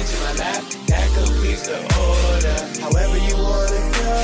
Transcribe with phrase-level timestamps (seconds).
[0.00, 0.64] bitch in my lap.
[0.88, 2.58] That completes the order.
[2.80, 4.16] However you wanna go.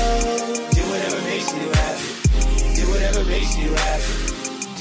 [0.73, 2.09] Do whatever makes you happy.
[2.75, 4.13] Do whatever makes you happy.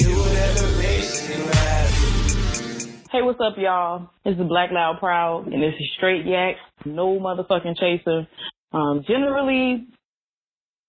[0.01, 3.09] Do whatever makes you happy.
[3.13, 4.11] Hey, what's up, y'all?
[4.25, 8.27] This is Black Loud Proud, and this is Straight Yak, no motherfucking chaser.
[8.73, 9.87] Um, generally,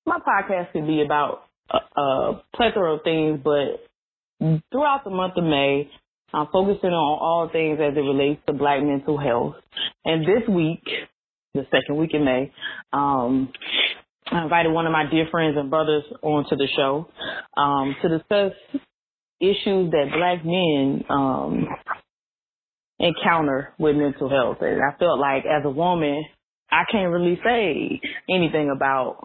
[0.05, 3.85] my podcast could be about a, a plethora of things, but
[4.71, 5.89] throughout the month of May,
[6.33, 9.55] I'm focusing on all things as it relates to black mental health.
[10.03, 10.83] And this week,
[11.53, 12.51] the second week in May,
[12.91, 13.51] um,
[14.29, 17.07] I invited one of my dear friends and brothers onto the show
[17.55, 18.51] um, to discuss
[19.39, 21.67] issues that black men um,
[22.99, 24.57] encounter with mental health.
[24.61, 26.25] And I felt like as a woman,
[26.69, 29.17] I can't really say anything about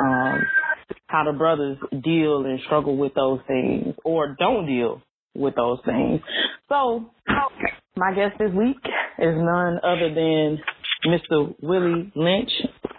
[0.00, 0.42] um,
[1.06, 5.00] how the brothers deal and struggle with those things or don't deal
[5.34, 6.20] with those things.
[6.68, 7.10] So
[7.96, 8.76] my guest this week
[9.18, 10.58] is none other than
[11.06, 11.54] Mr.
[11.62, 12.50] Willie Lynch.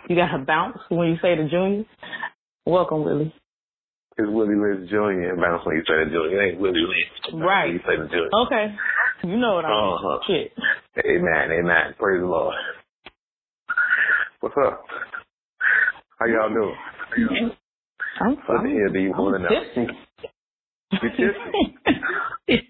[0.09, 1.85] You got to bounce when you say the junior.
[2.65, 3.33] Welcome, Willie.
[4.17, 5.31] It's Willie Lynch Jr.
[5.31, 6.41] and bounce when you say the junior.
[6.41, 7.43] It ain't Willie Lynch.
[7.43, 7.65] Right.
[7.65, 8.29] When you say the junior.
[8.45, 8.75] Okay.
[9.23, 9.93] You know what I mean.
[9.93, 10.19] Uh-huh.
[10.27, 10.51] Shit.
[11.05, 11.51] Amen.
[11.59, 11.95] Amen.
[11.97, 12.55] Praise the Lord.
[14.41, 14.83] What's up?
[16.19, 16.75] How y'all doing?
[18.19, 19.93] I'm What the hell do you want to know?
[21.01, 21.13] Tipsy.
[21.17, 21.33] You
[22.47, 22.69] tipsy?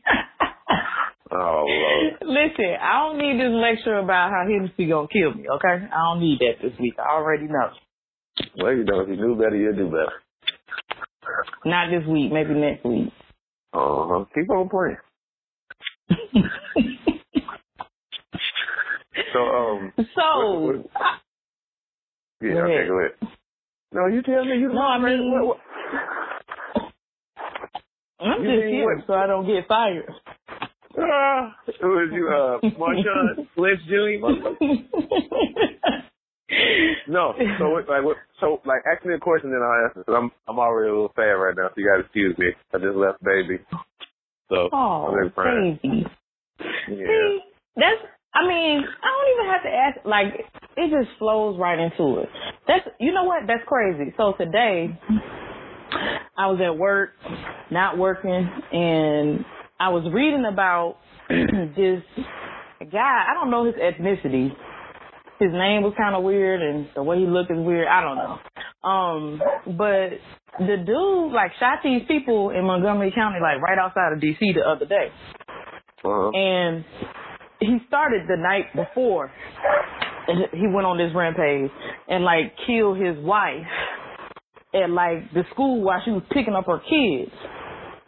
[1.35, 2.13] Oh, Lord.
[2.21, 5.85] Listen, I don't need this lecture about how Hennessy gonna kill me, okay?
[5.91, 6.93] I don't need that this week.
[6.99, 7.69] I already know.
[8.57, 10.13] Well, you know, if you knew better, you'd do better.
[11.65, 13.11] Not this week, maybe next week.
[13.73, 14.25] Uh-huh.
[14.35, 14.97] Keep on praying.
[19.33, 20.91] So, um, so, what- what-
[22.42, 22.87] yeah, okay, ahead.
[22.87, 23.11] go ahead.
[23.93, 24.58] No, you tell me.
[24.58, 25.59] You no, I mean, what,
[28.23, 29.08] I'm You just here what?
[29.08, 30.11] so I don't get fired.
[30.98, 34.28] Ah, who is you, uh, Marshawn Lynch Jr.?
[37.08, 37.34] No.
[37.60, 38.17] So what, like what?
[38.39, 40.04] So like, ask me a question, and then I'll answer.
[40.04, 42.48] Cause I'm I'm already a little sad right now, so you gotta excuse me.
[42.73, 43.60] I just left baby.
[44.50, 45.80] So oh, I'm just crying.
[45.82, 46.05] baby.
[46.90, 47.08] Yeah.
[47.08, 47.40] See,
[47.76, 48.02] that's.
[48.36, 50.05] I mean, I don't even have to ask.
[50.05, 50.34] Like,
[50.76, 52.30] it just flows right into it.
[52.67, 52.88] That's.
[53.00, 53.44] You know what?
[53.48, 54.14] That's crazy.
[54.17, 54.98] So today,
[56.37, 57.11] I was at work,
[57.71, 59.45] not working, and
[59.80, 60.98] I was reading about
[61.30, 62.02] this
[62.92, 63.26] guy.
[63.30, 64.49] I don't know his ethnicity.
[65.39, 67.87] His name was kind of weird, and the way he looked is weird.
[67.87, 68.39] I don't know.
[68.89, 69.42] Um,
[69.77, 70.09] but
[70.59, 74.61] the dude like shot these people in Montgomery County, like right outside of DC, the
[74.61, 75.08] other day
[76.04, 76.30] Uh-huh.
[76.33, 76.83] and
[77.60, 79.31] he started the night before
[80.27, 81.71] and he went on this rampage
[82.10, 83.65] and like killed his wife
[84.73, 87.32] at like the school while she was picking up her kids.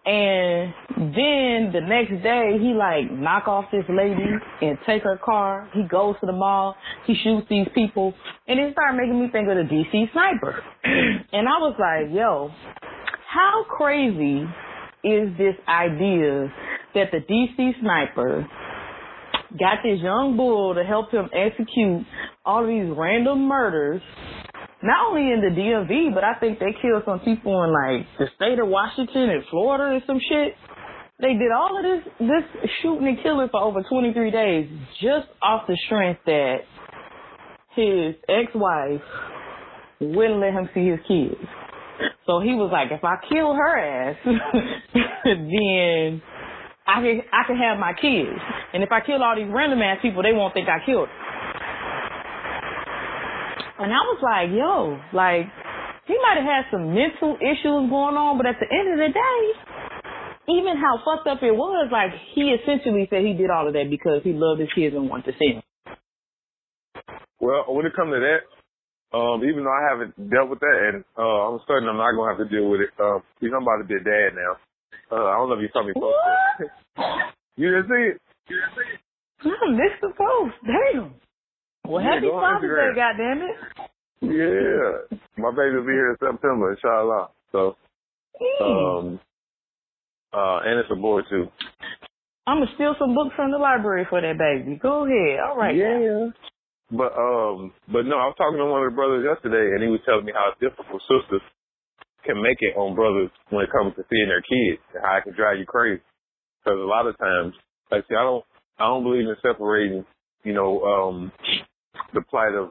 [0.08, 0.72] And
[1.16, 4.30] then the next day he like knock off this lady
[4.62, 5.68] and take her car.
[5.74, 6.76] He goes to the mall.
[7.08, 8.14] He shoots these people.
[8.48, 10.62] And it started making me think of the dc sniper.
[11.34, 12.52] And i was like yo
[13.36, 14.48] how crazy
[15.04, 16.52] is this idea
[16.94, 18.48] that the DC sniper
[19.60, 22.06] got this young bull to help him execute
[22.46, 24.02] all these random murders,
[24.86, 28.28] not only in the DMV, but I think they killed some people in like the
[28.36, 30.54] state of Washington and Florida and some shit.
[31.20, 34.70] They did all of this this shooting and killing for over 23 days
[35.02, 36.58] just off the strength that
[37.76, 39.02] his ex-wife
[40.00, 41.42] wouldn't let him see his kids.
[42.28, 44.18] So he was like, if I kill her ass,
[45.26, 46.22] then
[46.86, 48.38] I can I can have my kids.
[48.74, 51.08] And if I kill all these random ass people, they won't think I killed.
[51.10, 51.25] Them.
[53.78, 55.52] And I was like, yo, like
[56.08, 59.12] he might have had some mental issues going on, but at the end of the
[59.12, 59.42] day,
[60.48, 63.90] even how fucked up it was, like he essentially said he did all of that
[63.90, 65.64] because he loved his kids and wanted to see them.
[67.42, 68.42] Well, when it comes to that,
[69.12, 72.32] um, even though I haven't dealt with that, and uh, I'm certain I'm not gonna
[72.32, 72.92] have to deal with it.
[72.96, 74.54] Um, know, I'm about to be a dad now.
[75.12, 77.34] Uh, I don't know if you saw me post that.
[77.58, 78.18] you didn't see it?
[78.48, 79.02] You didn't see it.
[79.44, 80.56] I missed the post.
[80.64, 81.16] Damn.
[81.88, 82.96] Well, Yeah, happy Father's.
[82.96, 83.58] Day, goddammit.
[84.22, 85.18] Yeah.
[85.38, 87.30] My baby will be here in September, inshallah.
[87.52, 87.76] So,
[88.62, 89.20] um,
[90.34, 91.48] uh, and it's a boy too.
[92.48, 94.80] I'm gonna steal some books from the library for that baby.
[94.82, 95.40] Go ahead.
[95.40, 95.76] All right.
[95.76, 96.30] Yeah.
[96.92, 99.90] But um, but no, I was talking to one of the brothers yesterday, and he
[99.90, 101.42] was telling me how difficult sisters
[102.24, 105.24] can make it on brothers when it comes to seeing their kids, and how it
[105.24, 106.02] can drive you crazy.
[106.64, 107.54] Because a lot of times,
[107.92, 108.46] like, see, I don't,
[108.78, 110.06] I don't believe in separating,
[110.44, 111.32] you know, um,
[112.14, 112.70] the plight of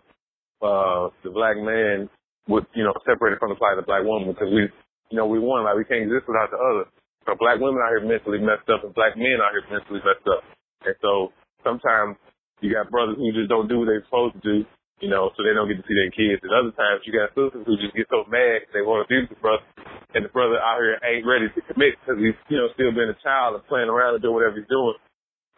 [0.62, 2.10] uh the black man
[2.46, 4.68] with, you know, separated from the plight of the black woman, because we,
[5.10, 6.84] you know, we one, like we can't exist without the other.
[7.24, 10.28] So black women out here mentally messed up, and black men out here mentally messed
[10.28, 10.44] up.
[10.84, 11.32] And so
[11.64, 12.20] sometimes
[12.60, 14.68] you got brothers who just don't do what they're supposed to do,
[15.00, 16.44] you know, so they don't get to see their kids.
[16.44, 19.32] And other times you got sisters who just get so mad they want to abuse
[19.32, 19.64] the brother,
[20.12, 23.08] and the brother out here ain't ready to commit because he's, you know, still being
[23.08, 25.00] a child and playing around and doing whatever he's doing.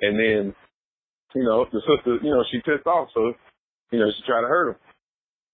[0.06, 0.42] And then,
[1.34, 3.34] you know, the sister, you know, she pissed off, so,
[3.90, 4.78] you know, she tried to hurt him.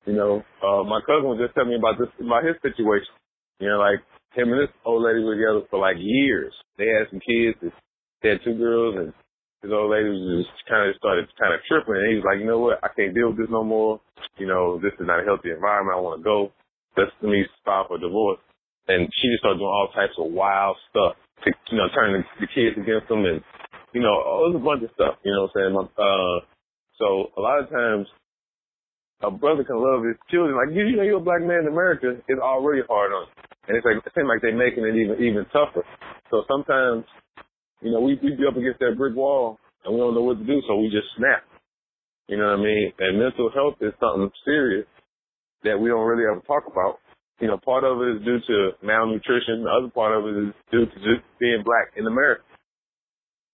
[0.05, 3.15] You know, uh, my cousin was just telling me about this, about his situation.
[3.63, 4.03] You know, like
[4.35, 6.53] him and this old lady were together for like years.
[6.79, 7.59] They had some kids.
[8.23, 9.15] They had two girls, and
[9.63, 11.95] his old lady was just kind of started kind of tripping.
[11.95, 12.83] And he was like, you know what?
[12.83, 14.03] I can't deal with this no more.
[14.39, 15.95] You know, this is not a healthy environment.
[15.95, 16.51] I want to go.
[16.99, 18.43] Let's let me file for divorce.
[18.89, 21.15] And she just started doing all types of wild stuff
[21.47, 23.39] to, you know, turn the, the kids against them, and
[23.95, 25.23] you know, it was a bunch of stuff.
[25.23, 25.89] You know what I'm saying?
[25.95, 26.39] Uh,
[26.99, 27.07] so
[27.37, 28.09] a lot of times
[29.23, 30.59] a brother can love his children.
[30.59, 32.19] Like you, you know, you're a black man in America.
[32.27, 33.43] It's already hard on, you.
[33.69, 35.87] and it's like it seems like they're making it even even tougher.
[36.31, 37.07] So sometimes,
[37.81, 40.39] you know, we we be up against that brick wall and we don't know what
[40.39, 41.47] to do, so we just snap.
[42.29, 42.93] You know what I mean?
[42.99, 44.87] And mental health is something serious
[45.65, 46.99] that we don't really ever talk about.
[47.41, 49.67] You know, part of it is due to malnutrition.
[49.67, 52.43] The other part of it is due to just being black in America.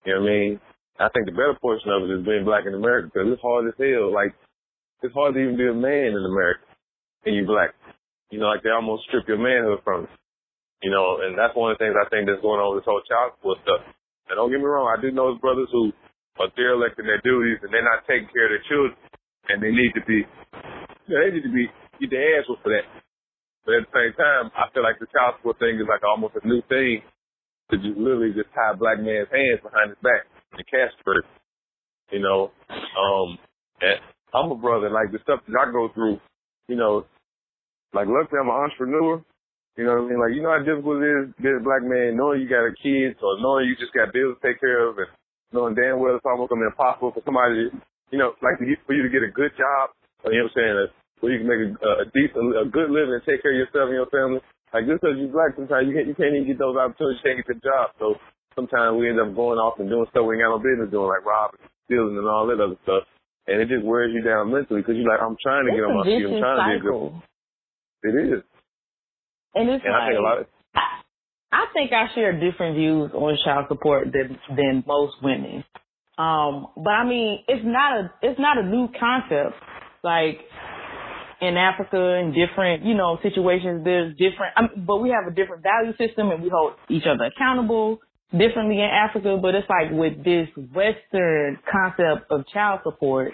[0.05, 0.61] You know what I mean?
[1.01, 3.69] I think the better portion of it is being black in America because it's hard
[3.69, 4.13] as hell.
[4.13, 4.35] Like
[5.03, 6.65] it's hard to even be a man in America
[7.27, 7.75] and you black.
[8.31, 10.15] You know, like they almost strip your manhood from you.
[10.83, 12.91] You know, and that's one of the things I think that's going on with this
[12.91, 13.83] whole child support stuff.
[14.31, 15.91] And don't get me wrong, I do know brothers who
[16.39, 18.95] are derelict in their duties and they're not taking care of their children
[19.51, 20.23] and they need to be
[21.09, 21.67] you know, they need to be
[21.99, 22.87] get their ass for that.
[23.65, 26.39] But at the same time, I feel like the child support thing is like almost
[26.39, 27.03] a new thing
[27.73, 31.27] to just literally just tie a black man's hands behind his back and castrate.
[32.13, 33.37] You know, um,
[33.83, 34.01] and
[34.35, 34.91] I'm a brother.
[34.91, 36.21] Like the stuff that I go through,
[36.69, 37.05] you know,
[37.93, 39.25] like luckily I'm an entrepreneur.
[39.79, 40.21] You know what I mean?
[40.21, 42.75] Like you know how difficult it is being a black man, knowing you got a
[42.75, 45.09] kid, or knowing you just got bills to take care of, and
[45.55, 47.71] knowing damn well it's almost gonna be impossible for somebody,
[48.11, 49.95] you know, like to get, for you to get a good job.
[50.27, 50.77] You know what I'm saying?
[51.23, 53.89] Where you can make a, a decent, a good living and take care of yourself
[53.89, 54.43] and your family.
[54.75, 57.23] Like just because you're black, sometimes you can't you can't even get those opportunities.
[57.23, 57.95] You can't get the job.
[58.03, 58.19] So
[58.59, 61.09] sometimes we end up going off and doing stuff we ain't got no business doing,
[61.09, 63.07] like robbing, stealing, and all that other stuff
[63.49, 65.89] and it just wears you down mentally because you're like, I'm trying to it's get
[65.89, 66.27] on my feet.
[66.27, 67.09] I'm trying cycle.
[67.09, 68.29] to be good.
[68.29, 68.43] It is.
[69.55, 70.39] And it's and like, I think a lot.
[70.39, 70.47] Of,
[71.51, 75.65] I think I share different views on child support than than most women.
[76.19, 79.57] Um, but I mean, it's not a it's not a new concept.
[80.05, 80.45] Like
[81.41, 84.53] in Africa, in different you know situations, there's different.
[84.57, 88.01] I mean, but we have a different value system, and we hold each other accountable
[88.33, 93.33] differently in Africa, but it's like with this Western concept of child support,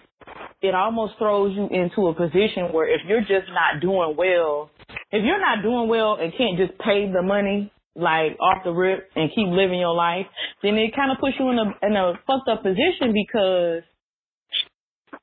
[0.62, 4.70] it almost throws you into a position where if you're just not doing well,
[5.10, 9.08] if you're not doing well and can't just pay the money like off the rip
[9.14, 10.26] and keep living your life,
[10.62, 13.82] then it kind of puts you in a in a fucked up position because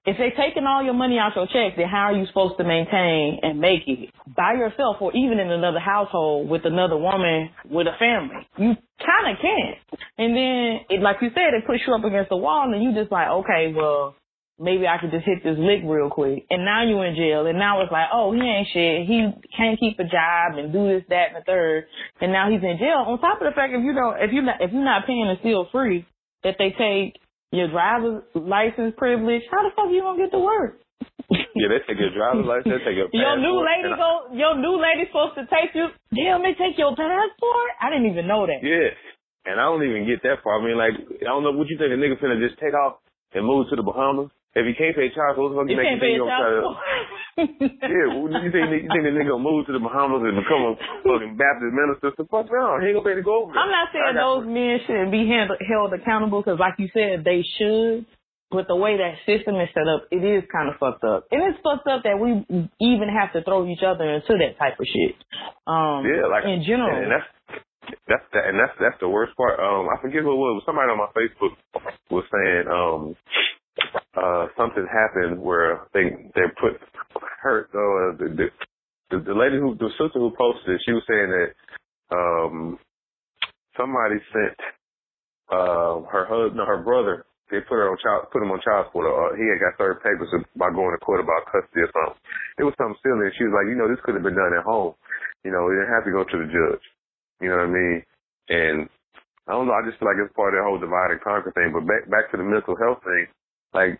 [0.06, 2.64] if they're taking all your money out your check, then how are you supposed to
[2.64, 7.86] maintain and make it by yourself or even in another household with another woman with
[7.86, 8.42] a family?
[8.58, 9.78] You kind of can't.
[10.18, 12.98] And then, it, like you said, it puts you up against the wall and you
[12.98, 14.16] just like, okay, well,
[14.58, 16.46] maybe I could just hit this lick real quick.
[16.50, 17.46] And now you in jail.
[17.46, 19.06] And now it's like, oh, he ain't shit.
[19.06, 21.86] He can't keep a job and do this, that, and the third.
[22.22, 23.06] And now he's in jail.
[23.06, 25.30] On top of the fact, if you don't, if you not, if you're not paying
[25.30, 26.06] the still free,
[26.44, 30.80] that they take your driver's license privilege, how the fuck you gonna get to work?
[31.32, 34.76] yeah, they take your driver's license, they take your Your new lady go your new
[34.80, 37.70] lady supposed to take you damn they take your passport?
[37.80, 38.64] I didn't even know that.
[38.64, 38.96] Yeah.
[39.44, 40.60] And I don't even get that far.
[40.60, 43.04] I mean like I don't know what you think a nigga finna just take off
[43.34, 44.32] and move to the Bahamas.
[44.52, 46.16] If he can't pay child support, what the fuck you, you make can't you pay
[46.20, 46.78] think child support?
[47.88, 50.64] yeah, well, you think you think the nigga gonna move to the Bahamas and become
[50.68, 50.74] a
[51.08, 52.12] fucking Baptist minister?
[52.20, 53.56] The fuck no, he ain't gonna pay to go over.
[53.56, 57.48] I'm not saying those men shouldn't be handled, held accountable because, like you said, they
[57.56, 58.04] should.
[58.52, 61.40] But the way that system is set up, it is kind of fucked up, and
[61.48, 62.44] it's fucked up that we
[62.84, 65.16] even have to throw each other into that type of shit.
[65.64, 67.24] Um, yeah, like in general, and that's
[68.12, 69.56] that's the, and that's that's the worst part.
[69.56, 70.64] Um, I forget who it was.
[70.68, 71.56] Somebody on my Facebook
[72.12, 73.16] was saying, um,
[74.18, 76.80] uh, something happened where they they put
[77.42, 78.50] her uh, the,
[79.10, 81.50] the the lady who the sister who posted she was saying that
[82.16, 82.80] um
[83.78, 84.58] somebody sent
[85.52, 88.88] uh her husband no, her brother they put her on child put him on child
[88.88, 92.20] support or he had got third papers by going to court about custody or something.
[92.58, 94.56] It was something silly and she was like, you know, this could have been done
[94.56, 94.96] at home.
[95.44, 96.86] You know, we didn't have to go to the judge.
[97.44, 98.00] You know what I mean?
[98.48, 98.78] And
[99.52, 101.52] I don't know, I just feel like it's part of that whole divide and conquer
[101.52, 101.76] thing.
[101.76, 103.28] But back back to the mental health thing,
[103.74, 104.00] like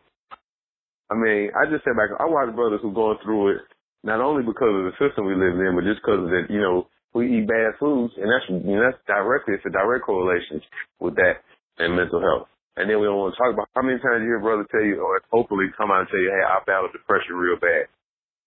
[1.12, 3.62] I mean, I just said back, I watch brothers who going through it
[4.04, 6.58] not only because of the system we live in, but just because of that, you
[6.62, 10.62] know, we eat bad foods, and that's you know, that's directly it's a direct correlation
[11.00, 11.44] with that
[11.78, 12.48] and mental health.
[12.78, 14.82] and then we don't want to talk about how many times you hear brother tell
[14.84, 17.92] you or openly come out and tell you, hey, I battled depression real bad.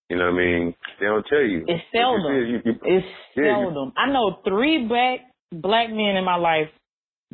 [0.08, 0.74] You know what I mean?
[1.00, 1.64] They don't tell you.
[1.68, 2.32] It's seldom.
[2.32, 3.92] You, you, It's Yeah, you- seldom.
[3.96, 5.20] I know three black
[5.52, 6.72] black men in my life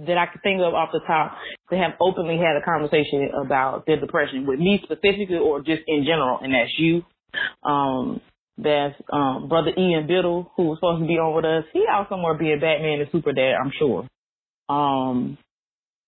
[0.07, 1.37] that I can think of off the top
[1.71, 6.05] that have openly had a conversation about their depression with me specifically or just in
[6.05, 7.05] general, and that's you.
[7.63, 8.21] Um,
[8.63, 11.65] that's um brother Ian Biddle who was supposed to be on with us.
[11.73, 14.07] He out somewhere being Batman and Super Dad, I'm sure.
[14.69, 15.39] Um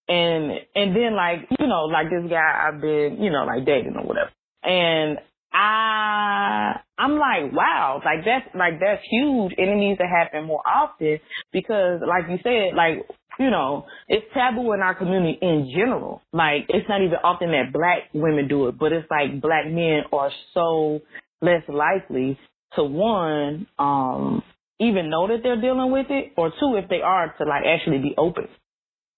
[0.08, 3.96] and and then like you know like this guy I've been you know like dating
[3.96, 4.30] or whatever,
[4.62, 5.18] and
[5.52, 10.62] I I'm like wow like that's like that's huge and it needs to happen more
[10.66, 11.20] often
[11.52, 13.06] because like you said like
[13.42, 16.22] you know it's taboo in our community in general.
[16.32, 20.02] Like it's not even often that black women do it but it's like black men
[20.12, 21.00] are so
[21.40, 22.38] less likely
[22.76, 24.42] to one um
[24.78, 27.98] even know that they're dealing with it or two if they are to like actually
[27.98, 28.48] be open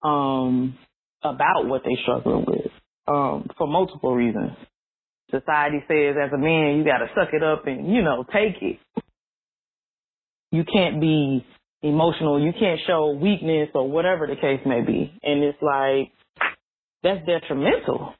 [0.03, 0.77] um
[1.23, 2.71] about what they're struggling with
[3.07, 4.51] um for multiple reasons.
[5.31, 8.61] Society says as a man you got to suck it up and you know take
[8.61, 8.79] it.
[10.51, 11.45] You can't be
[11.87, 16.11] emotional you can't show weakness or whatever the case may be and it's like
[17.03, 18.13] that's detrimental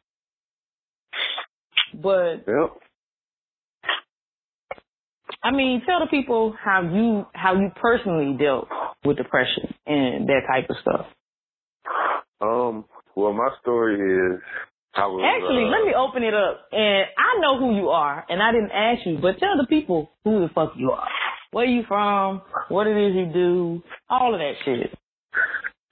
[1.93, 2.81] but Yep.
[5.45, 8.67] I mean, tell the people how you how you personally dealt
[9.05, 11.05] with depression and that type of stuff.
[12.41, 12.85] Um.
[13.15, 14.41] Well, my story is
[14.95, 16.67] I was Actually, uh, let me open it up.
[16.71, 20.11] And I know who you are, and I didn't ask you, but tell the people
[20.23, 21.07] who the fuck you are.
[21.55, 22.41] Where you from?
[22.67, 23.81] What it is you do?
[24.09, 24.91] All of that shit.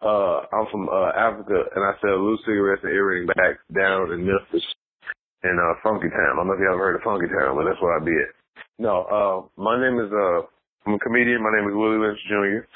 [0.03, 4.27] Uh, I'm from uh, Africa, and I sell loose cigarettes and earring bags down in
[4.27, 4.67] Memphis,
[5.45, 6.33] in uh, Funky Town.
[6.33, 8.11] I don't know if y'all ever heard of Funky Town, but that's where I be
[8.11, 8.35] at.
[8.77, 10.43] No, uh, my name is uh,
[10.85, 11.39] I'm a comedian.
[11.39, 12.67] My name is Willie Lynch Jr.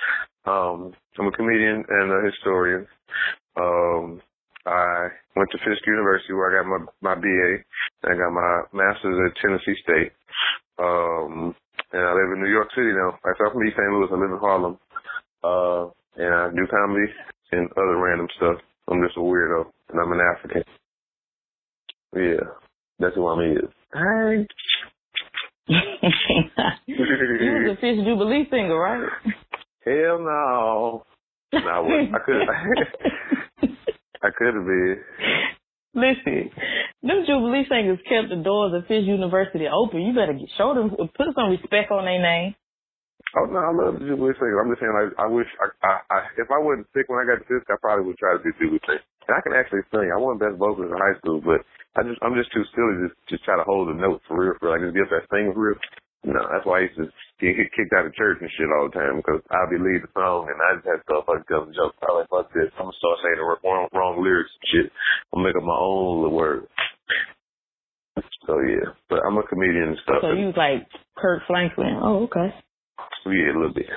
[0.50, 2.88] Um, I'm a comedian and a historian.
[3.60, 4.22] Um,
[4.66, 7.52] I went to Fisk University where I got my my BA,
[8.08, 10.16] and I got my master's at Tennessee State.
[10.80, 11.54] Um,
[11.92, 13.18] and I live in New York City now.
[13.24, 13.92] Like, I'm from East St.
[13.92, 14.10] Louis.
[14.12, 14.78] I live in Harlem.
[15.44, 17.12] Uh, and I do comedy
[17.52, 18.58] and other random stuff.
[18.90, 20.64] I'm just a weirdo, and I'm an African.
[22.16, 22.48] Yeah,
[23.00, 23.70] that's who I'm is.
[23.94, 24.48] Hey.
[25.68, 29.10] you was a Fisk Jubilee singer, right?
[29.84, 31.04] Hell no.
[31.54, 32.16] No, I wouldn't.
[32.16, 32.42] I could.
[34.24, 34.98] I could have been.
[35.94, 36.50] Listen,
[37.04, 40.02] them Jubilee singers kept the doors of Fisk University open.
[40.02, 42.56] You better get, show them, put some respect on their name.
[43.36, 44.58] Oh no, I love the Jubilee singer.
[44.58, 47.28] I'm just saying, like, I wish, I, I, I, if I wasn't sick when I
[47.28, 49.04] got Fisk, I probably would try to do Jubilee singer.
[49.28, 50.08] And I can actually sing.
[50.10, 51.60] I won best vocalist in high school, but
[52.00, 54.56] I just, I'm just too silly to just try to hold a note for real,
[54.58, 55.80] for like just get that thing for real.
[56.24, 57.08] No, that's why I used to
[57.40, 60.12] get kicked out of church and shit all the time because I'd be leading the
[60.18, 62.00] song and I just had stuff like tell jokes.
[62.02, 62.74] I like, fuck this.
[62.76, 64.88] I'm gonna start saying the wrong, wrong lyrics and shit.
[65.32, 66.68] I'm up my own little words.
[68.46, 70.22] So yeah, but I'm a comedian and stuff.
[70.22, 72.00] So you was like Kirk Franklin.
[72.02, 72.54] Oh, okay.
[73.26, 73.92] Yeah, a little bit.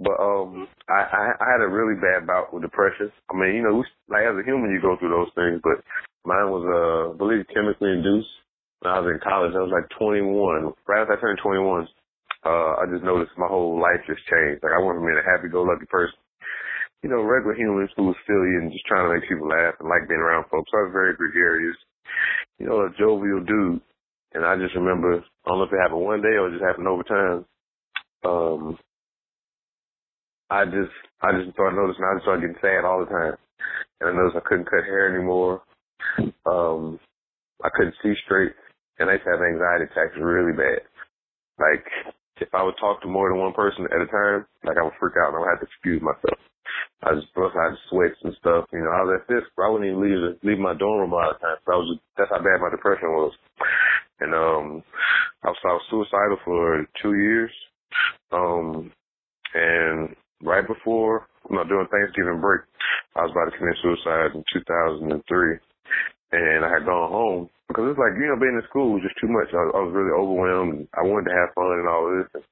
[0.00, 3.12] But um, I, I I had a really bad bout with depression.
[3.30, 5.78] I mean, you know, we, like as a human, you go through those things, but
[6.26, 8.30] mine was uh, I believe chemically induced.
[8.80, 10.70] When I was in college, I was like 21.
[10.86, 11.88] Right after I turned 21,
[12.46, 14.62] uh, I just noticed my whole life just changed.
[14.62, 16.14] Like I went from being a happy-go-lucky person,
[17.02, 19.90] you know, regular humans who was silly and just trying to make people laugh and
[19.90, 20.70] like being around folks.
[20.70, 21.74] So I was very gregarious,
[22.58, 23.80] you know, a jovial dude.
[24.34, 26.64] And I just remember, I don't know if it happened one day or it just
[26.64, 27.44] happened over time.
[28.24, 28.78] Um,
[30.50, 33.36] I just, I just started noticing I just started getting sad all the time.
[34.00, 35.62] And I noticed I couldn't cut hair anymore.
[36.46, 37.00] Um,
[37.62, 38.52] I couldn't see straight.
[38.98, 40.82] And I used to have anxiety attacks really bad.
[41.58, 41.84] Like,
[42.40, 44.94] if I would talk to more than one person at a time, like I would
[45.00, 46.38] freak out and I would have to excuse myself.
[47.02, 48.66] I just bust out sweats and stuff.
[48.72, 51.16] You know, I was at this, I wouldn't even leave leave my dorm room a
[51.16, 51.62] lot of times.
[51.64, 53.32] So I was, that's how bad my depression was.
[54.20, 54.82] And um,
[55.44, 57.52] I was, I was suicidal for two years.
[58.32, 58.90] Um,
[59.54, 62.62] and right before, you know, during Thanksgiving break,
[63.14, 65.14] I was about to commit suicide in 2003.
[66.30, 69.16] And I had gone home because it's like, you know, being in school was just
[69.22, 69.48] too much.
[69.54, 70.88] I, I was really overwhelmed.
[70.92, 72.28] I wanted to have fun and all this.
[72.34, 72.44] And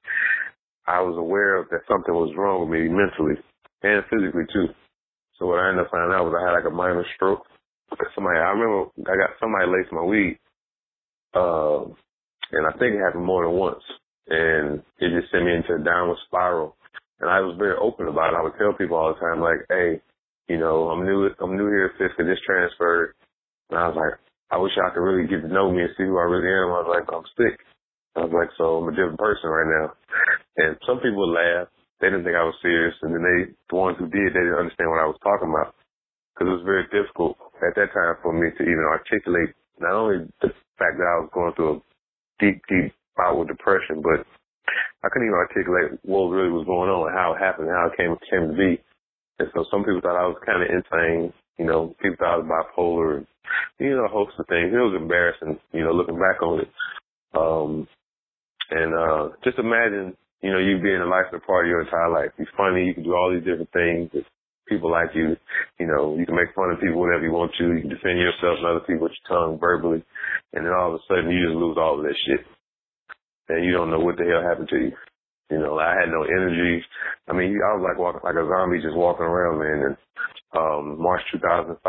[0.87, 3.37] I was aware that something was wrong with me mentally
[3.83, 4.67] and physically too.
[5.39, 7.45] So what I ended up finding out was I had like a minor stroke.
[8.15, 10.39] Somebody, I remember I got somebody laced my weed.
[11.33, 11.95] Um,
[12.51, 13.83] and I think it happened more than once.
[14.27, 16.75] And it just sent me into a downward spiral.
[17.19, 18.37] And I was very open about it.
[18.37, 20.01] I would tell people all the time, like, hey,
[20.47, 22.19] you know, I'm new, I'm new here at Fisk.
[22.19, 23.13] I just transferred.
[23.69, 24.19] And I was like,
[24.51, 26.71] I wish y'all could really get to know me and see who I really am.
[26.71, 27.59] I was like, I'm sick.
[28.15, 29.93] I was like, so I'm a different person right now.
[30.57, 31.67] And some people laugh.
[31.99, 32.95] They didn't think I was serious.
[33.01, 35.73] And then they, the ones who did, they didn't understand what I was talking about.
[36.33, 40.29] Because it was very difficult at that time for me to even articulate not only
[40.41, 41.81] the fact that I was going through a
[42.37, 44.25] deep, deep bout with depression, but
[45.03, 47.97] I couldn't even articulate what really was going on, and how it happened, how it
[47.97, 48.81] came came to be.
[49.39, 51.33] And so some people thought I was kind of insane.
[51.57, 53.27] You know, people thought I was bipolar, and
[53.79, 54.73] you know, a host of things.
[54.73, 56.69] It was embarrassing, you know, looking back on it.
[57.33, 57.87] Um,
[58.69, 62.31] and uh, just imagine, you know, you being a part of your entire life.
[62.37, 62.85] You're funny.
[62.85, 64.11] You can do all these different things.
[64.69, 65.35] People like you.
[65.79, 67.73] You know, you can make fun of people whenever you want to.
[67.73, 70.03] You can defend yourself and other people with your tongue verbally.
[70.53, 72.45] And then all of a sudden you just lose all of that shit.
[73.49, 74.91] And you don't know what the hell happened to you.
[75.49, 76.83] You know, I had no energy.
[77.29, 79.79] I mean, I was like walking like a zombie, just walking around, man.
[79.87, 79.97] And
[80.53, 81.79] um, March 2005,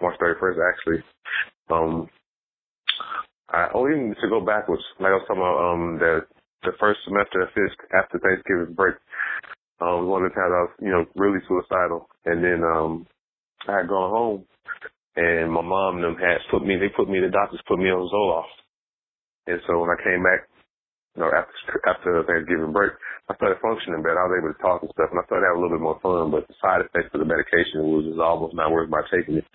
[0.00, 1.02] March 31st, actually.
[1.68, 2.08] Um,
[3.50, 7.00] I, oh, even to go backwards, like I was talking about, um, the the first
[7.04, 8.96] semester of Fisk after Thanksgiving break,
[9.80, 13.06] um, one of the times I was, you know, really suicidal, and then um,
[13.68, 14.44] I had gone home,
[15.16, 17.90] and my mom and them had put me, they put me, the doctors put me
[17.90, 18.58] on Zoloft,
[19.46, 20.48] and so when I came back,
[21.16, 22.92] you know, after after Thanksgiving break,
[23.28, 24.20] I started functioning better.
[24.20, 25.98] I was able to talk and stuff, and I started having a little bit more
[25.98, 26.30] fun.
[26.30, 29.48] But the side effects of the medication was just almost not worth my taking it.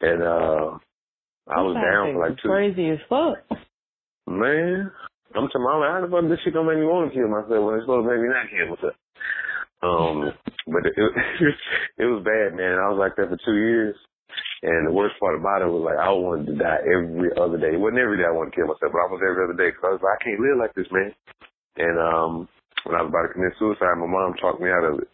[0.00, 0.78] And uh
[1.48, 2.48] I was down for like two.
[2.48, 3.42] Crazy as fuck.
[4.28, 4.92] Man,
[5.36, 7.60] I'm telling my how the fuck this shit gonna make me want to kill myself
[7.60, 8.96] when it's supposed to make me not kill myself?
[9.78, 10.16] Um,
[10.66, 11.12] but it, it,
[12.02, 12.80] it was bad, man.
[12.80, 13.94] I was like that for two years.
[14.62, 17.78] And the worst part about it was like I wanted to die every other day.
[17.78, 19.86] It wasn't every day I wanted to kill myself, but almost every other day because
[19.86, 21.14] I was like, I can't live like this, man.
[21.78, 22.32] And um
[22.82, 25.10] when I was about to commit suicide, my mom talked me out of it.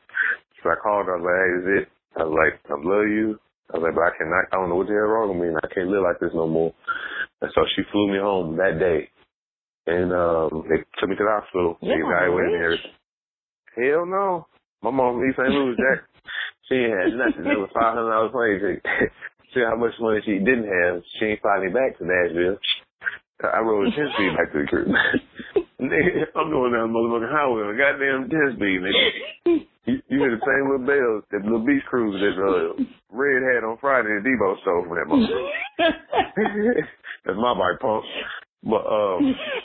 [0.63, 1.17] So I called her.
[1.17, 1.87] I was like, hey, is it?
[2.17, 3.37] I was like, I love you.
[3.73, 5.49] I was like, but I cannot, I don't know what the hell wrong with me.
[5.53, 6.73] And I can't live like this no more.
[7.41, 9.09] And so she flew me home that day.
[9.87, 11.77] And um, they took me to the hospital.
[11.83, 13.85] Yeah, they evaluated me.
[13.85, 14.47] Hell no.
[14.83, 15.49] My mom from East St.
[15.49, 16.05] Louis, Jack.
[16.69, 17.45] she ain't had nothing.
[17.51, 19.13] It was five hundred dollars plane ticket.
[19.55, 21.03] See how much money she didn't have.
[21.19, 22.59] She ain't fly me back to Nashville.
[23.43, 24.89] I rode a 10 speed back to the crib.
[26.35, 29.67] I'm going down the motherfucking highway on a goddamn 10 speed, nigga.
[29.85, 32.73] You, you hear the same little bells that little beach cruiser that uh,
[33.13, 35.53] Red had on Friday at Deebo stole from that motherfucker.
[37.27, 38.05] That's my bike pump.
[38.65, 39.37] But um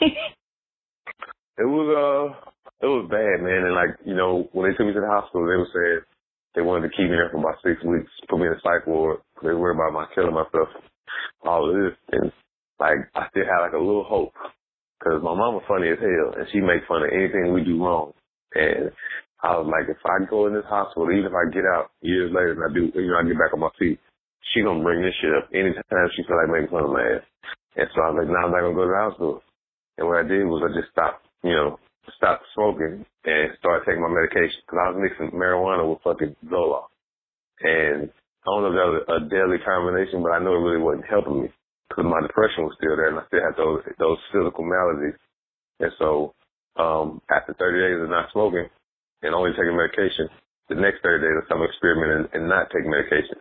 [1.58, 3.66] it was uh it was bad, man.
[3.66, 6.04] And like, you know, when they took me to the hospital they were saying
[6.54, 8.86] they wanted to keep me there for about six weeks, put me in a psych
[8.86, 9.20] ward.
[9.42, 10.68] They were worried about my killing myself,
[11.46, 11.96] all of this.
[12.12, 12.32] And
[12.78, 14.34] like I still had like a little hope
[14.98, 18.12] because my mama funny as hell and she makes fun of anything we do wrong.
[18.54, 18.92] And
[19.42, 22.28] I was like, if I go in this hospital, even if I get out years
[22.34, 23.98] later and I do, you know, I get back on my feet,
[24.52, 27.24] she gonna bring this shit up anytime she feel like making fun of my ass.
[27.76, 29.42] And so I was like, nah, I'm not gonna go to the hospital.
[29.98, 31.78] And what I did was I just stopped, you know,
[32.16, 36.90] stopped smoking and started taking my medication because I was mixing marijuana with fucking Zoloft.
[37.62, 40.82] And I don't know if that was a deadly combination, but I know it really
[40.82, 41.48] wasn't helping me
[41.88, 45.18] because my depression was still there and I still had those those physical maladies.
[45.80, 46.34] And so
[46.76, 48.68] um after 30 days of not smoking
[49.22, 50.28] and only taking medication,
[50.68, 53.38] the next 30 days I'm experimenting and not taking medication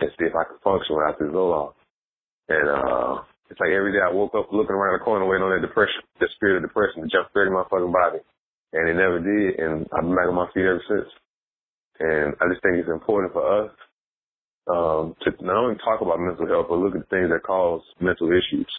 [0.00, 1.74] and see if I can function without this Zoloft.
[2.48, 3.16] And uh
[3.52, 6.00] it's like every day I woke up looking around the corner waiting on that depression,
[6.16, 8.24] the spirit of depression to jump straight in my fucking body.
[8.72, 11.12] And it never did and I've been back on my feet ever since.
[12.00, 13.70] And I just think it's important for us
[14.72, 17.84] um, to not only talk about mental health, but look at the things that cause
[18.00, 18.72] mental issues.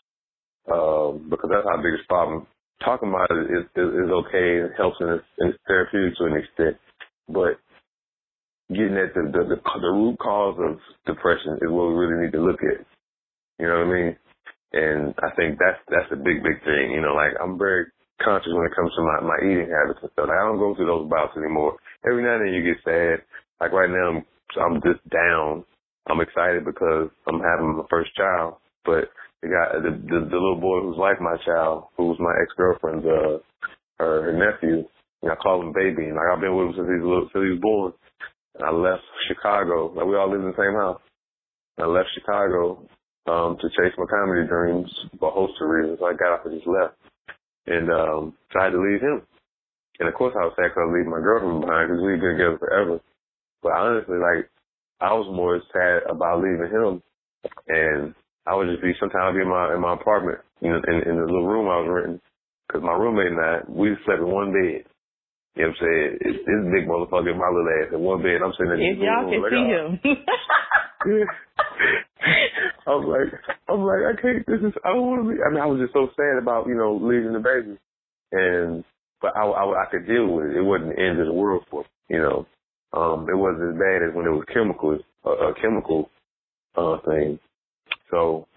[0.65, 2.49] Um, because that's our biggest problem.
[2.81, 6.25] Talking about it is, is, is okay and helps and it's, and it's therapeutic to
[6.25, 6.81] an extent,
[7.29, 7.61] but
[8.73, 12.33] getting at the, the, the, the root cause of depression is what we really need
[12.33, 12.81] to look at.
[13.61, 14.17] You know what I mean?
[14.73, 16.91] And I think that's, that's a big, big thing.
[16.91, 17.85] You know, like I'm very
[18.21, 20.27] conscious when it comes to my, my eating habits and stuff.
[20.27, 21.77] Like I don't go through those bouts anymore.
[22.05, 23.21] Every now and then you get sad.
[23.61, 24.25] Like right now I'm,
[24.57, 25.63] I'm just down
[26.07, 29.07] I'm excited because I'm having my first child, but
[29.41, 33.05] the guy, the, the, the little boy who's like my child, who's my ex girlfriend's,
[33.05, 33.39] uh,
[33.99, 34.83] her, her nephew,
[35.21, 37.43] and I call him baby, and like I've been with him since he's little, since
[37.43, 37.93] he was born.
[38.55, 40.99] And I left Chicago, like we all live in the same house.
[41.79, 42.85] I left Chicago
[43.27, 45.99] um to chase my comedy dreams for a host of reasons.
[45.99, 46.95] So I got up and just left,
[47.67, 49.21] and um so I had to leave him.
[49.99, 52.37] And of course I was sad because I leaving my girlfriend behind because we've been
[52.37, 52.99] together forever.
[53.61, 54.49] But honestly, like
[54.99, 57.03] I was more sad about leaving him,
[57.67, 61.15] and I would just be sometimes be in my in my apartment, know, in, in
[61.17, 62.21] the little room I was renting,
[62.67, 64.85] because my roommate and I we slept in one bed.
[65.55, 66.09] You know what I'm saying?
[66.21, 68.41] It's this big motherfucker in my little ass in one bed.
[68.41, 69.85] I'm sitting in If y'all can like, see oh.
[69.85, 69.99] him.
[72.87, 73.29] I was like,
[73.69, 74.45] I was like, I can't.
[74.47, 74.73] This is.
[74.83, 75.37] I don't want to be.
[75.43, 77.77] I mean, I was just so sad about you know losing the baby,
[78.31, 78.83] and
[79.21, 80.57] but I, I, I could deal with it.
[80.57, 82.45] It wasn't the end of the world for me, you know.
[82.93, 86.09] Um, it wasn't as bad as when it was chemicals, uh, uh, chemical
[86.75, 87.39] uh, thing.
[88.11, 88.47] So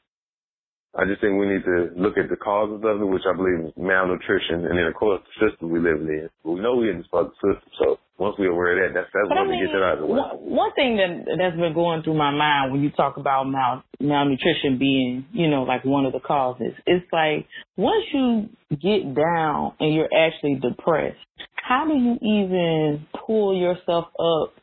[0.96, 3.68] I just think we need to look at the causes of it, which I believe
[3.68, 6.28] is malnutrition, and then of course the system we live in.
[6.42, 9.28] We know we're in this fucking system, so once we're aware of that, that's that's
[9.28, 10.16] But one I mean, to get that out of the way.
[10.16, 13.84] one, one thing that that's been going through my mind when you talk about mal,
[14.00, 19.76] malnutrition being, you know, like one of the causes, it's like once you get down
[19.78, 21.20] and you're actually depressed,
[21.56, 24.54] how do you even pull yourself up?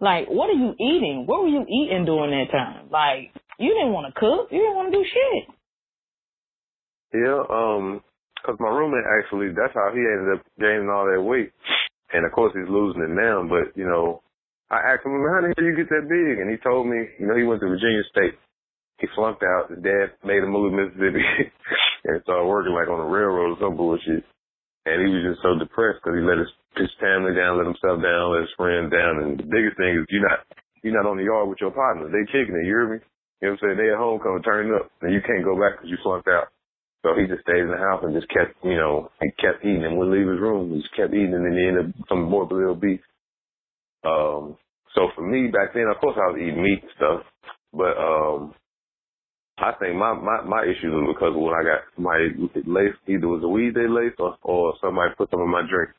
[0.00, 1.24] Like, what are you eating?
[1.26, 2.88] What were you eating during that time?
[2.90, 4.48] Like, you didn't want to cook.
[4.50, 5.54] You didn't want to do shit.
[7.14, 8.04] Yeah, um,
[8.44, 11.52] cause my roommate actually, that's how he ended up gaining all that weight.
[12.12, 14.22] And of course he's losing it now, but you know,
[14.70, 16.44] I asked him, how the hell you get that big?
[16.44, 18.36] And he told me, you know, he went to Virginia State.
[19.00, 19.72] He flunked out.
[19.72, 21.24] His dad made him move to Mississippi
[22.04, 24.26] and started working like on the railroad or some bullshit.
[24.84, 28.04] And he was just so depressed because he let his, his family down, let himself
[28.04, 29.24] down, let his friends down.
[29.24, 30.44] And the biggest thing is you're not,
[30.84, 32.12] you're not on the yard with your partner.
[32.12, 32.68] They kicking it.
[32.68, 32.98] You hear me?
[33.40, 33.78] You know what I'm saying?
[33.80, 36.52] They at home coming turning up and you can't go back because you flunked out.
[37.02, 39.84] So he just stayed in the house and just kept, you know, he kept eating
[39.84, 40.74] and wouldn't leave his room.
[40.74, 43.06] He just kept eating and then he ended up some morbidly obese.
[44.04, 44.56] Um,
[44.94, 47.22] so for me back then, of course I was eating meat and stuff,
[47.72, 48.54] but, um,
[49.58, 52.30] I think my, my, my issue was because when I got somebody
[52.66, 55.90] laced, either was a weed they laced or, or somebody put some in my drink.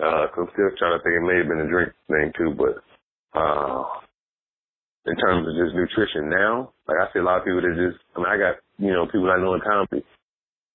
[0.00, 2.52] Uh, cause I'm still trying to think it may have been a drink thing too,
[2.56, 2.80] but,
[3.38, 3.84] uh,
[5.06, 8.02] in terms of just nutrition now, like I see a lot of people that just,
[8.16, 10.04] I mean, I got, you know, people I know in comedy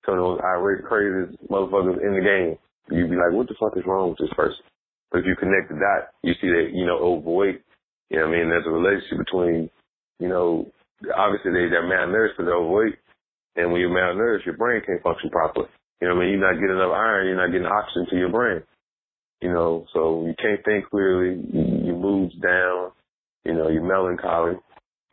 [0.06, 2.58] some of those irate, crazy motherfuckers in the game.
[2.90, 4.64] You'd be like, what the fuck is wrong with this person?
[5.12, 7.62] But if you connect the dot, you see that, you know, overweight.
[8.10, 8.50] You know what I mean?
[8.50, 9.70] There's a relationship between,
[10.20, 10.72] you know,
[11.16, 12.96] obviously they, they're malnourished because they're overweight.
[13.56, 15.68] And when you're malnourished, your brain can't function properly.
[16.00, 16.40] You know what I mean?
[16.40, 17.28] You're not getting enough iron.
[17.28, 18.64] You're not getting oxygen to your brain.
[19.42, 21.42] You know, so you can't think clearly.
[21.52, 22.92] Your mood's down.
[23.44, 24.56] You know, you're melancholy.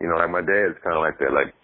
[0.01, 1.33] You know, like my dad's kind of like that.
[1.33, 1.55] Like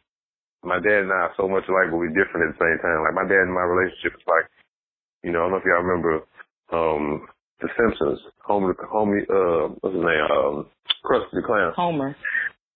[0.64, 3.04] my dad and I are so much alike, but we're different at the same time.
[3.04, 4.48] Like my dad and my relationship is like,
[5.22, 6.12] you know, I don't know if y'all remember,
[6.72, 7.28] um,
[7.60, 8.20] The Simpsons.
[8.44, 10.26] Homer, Homer, uh, what's his name?
[10.28, 10.66] Um,
[11.04, 11.72] Krusty the Clown.
[11.76, 12.16] Homer.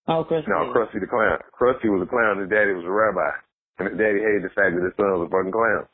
[0.09, 0.49] Oh, Krusty.
[0.49, 1.39] No, Krusty the Clown.
[1.53, 2.41] Krusty was a clown.
[2.41, 3.29] His daddy was a rabbi,
[3.79, 5.85] and his daddy hated the fact that his son was a fucking clown.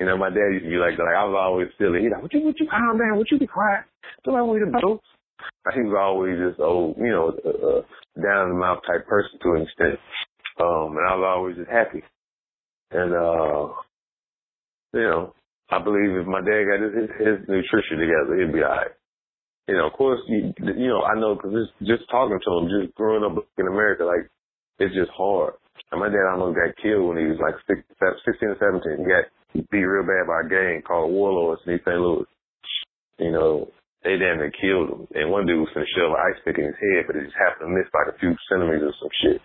[0.00, 2.02] You know, my dad used to be like, like I was always silly.
[2.02, 3.18] He's like, "Would you, would you calm down?
[3.18, 3.84] Would you be quiet?
[4.24, 5.06] Don't I want you to jokes?"
[5.74, 9.62] He was always just, oh, you know, a down the mouth type person to an
[9.62, 9.98] extent.
[10.60, 12.02] Um, and I was always just happy.
[12.90, 13.72] And, uh,
[14.92, 15.34] you know,
[15.70, 18.92] I believe if my dad got his, his nutrition together, he'd be alright.
[19.68, 22.94] You know, of course, you, you know, I know because just, talking to him, just
[22.94, 24.28] growing up in America, like,
[24.78, 25.54] it's just hard.
[25.90, 27.84] And my dad almost got killed when he was like 16
[28.48, 29.00] or 17.
[29.00, 29.28] He got
[29.70, 31.96] beat real bad by a gang called Warlords in East St.
[31.96, 32.26] Louis.
[33.18, 33.68] You know,
[34.02, 35.06] they damn near killed him.
[35.14, 37.38] And one dude was finna shove an ice pick in his head, but it just
[37.38, 39.40] happened to miss like a few centimeters or some shit.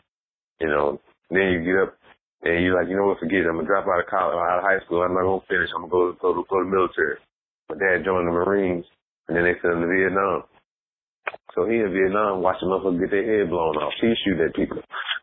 [0.59, 1.97] You know, then you get up
[2.43, 3.49] and you're like, you know what, forget it.
[3.49, 5.01] I'm gonna drop out of college, out of high school.
[5.01, 5.69] I'm not gonna finish.
[5.73, 7.17] I'm gonna go go to go to military.
[7.69, 8.85] My dad joined the Marines,
[9.27, 10.43] and then they sent him to Vietnam.
[11.55, 13.93] So he in Vietnam watching motherfuckers get their head blown off.
[13.99, 14.77] He shoot at people.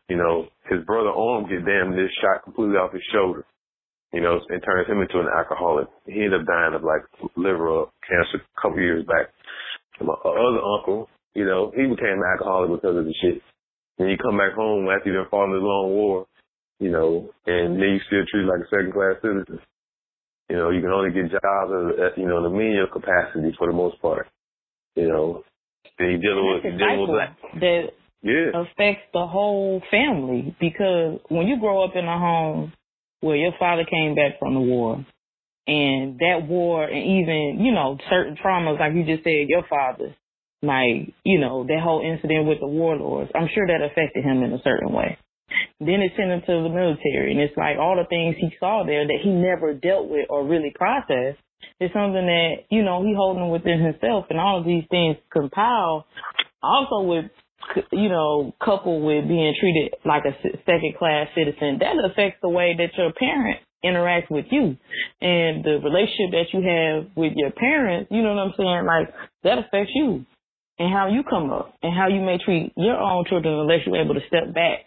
[0.09, 3.45] You know, his brother arm get damn near shot completely off his shoulder.
[4.13, 5.87] You know, and turns him into an alcoholic.
[6.05, 7.03] He ended up dying of like
[7.35, 9.31] liver cancer a couple years back.
[9.99, 13.41] And my other uncle, you know, he became an alcoholic because of the shit.
[13.97, 16.27] And you come back home after you've been fought in this long war,
[16.79, 17.79] you know, and mm-hmm.
[17.79, 19.59] then you still treated like a second class citizen.
[20.49, 23.67] You know, you can only get jobs at, you know, in a menial capacity for
[23.67, 24.27] the most part.
[24.95, 25.43] You know,
[25.97, 27.35] then you dealing with, a dealing with that.
[27.59, 27.83] that
[28.21, 28.61] Yeah.
[28.61, 32.73] affects the whole family because when you grow up in a home
[33.21, 35.05] where your father came back from the war
[35.67, 40.15] and that war and even, you know, certain traumas, like you just said, your father,
[40.65, 44.53] like, you know, that whole incident with the warlords, I'm sure that affected him in
[44.53, 45.17] a certain way.
[45.79, 48.83] Then it sent him to the military and it's like all the things he saw
[48.85, 51.39] there that he never dealt with or really processed
[51.79, 56.05] is something that, you know, he holding within himself and all of these things compile
[56.63, 57.25] also with
[57.91, 60.33] you know, coupled with being treated like a
[60.65, 64.77] second class citizen, that affects the way that your parent interacts with you
[65.21, 68.09] and the relationship that you have with your parents.
[68.11, 68.85] You know what I'm saying?
[68.85, 70.25] Like that affects you
[70.77, 74.01] and how you come up and how you may treat your own children unless you're
[74.01, 74.85] able to step back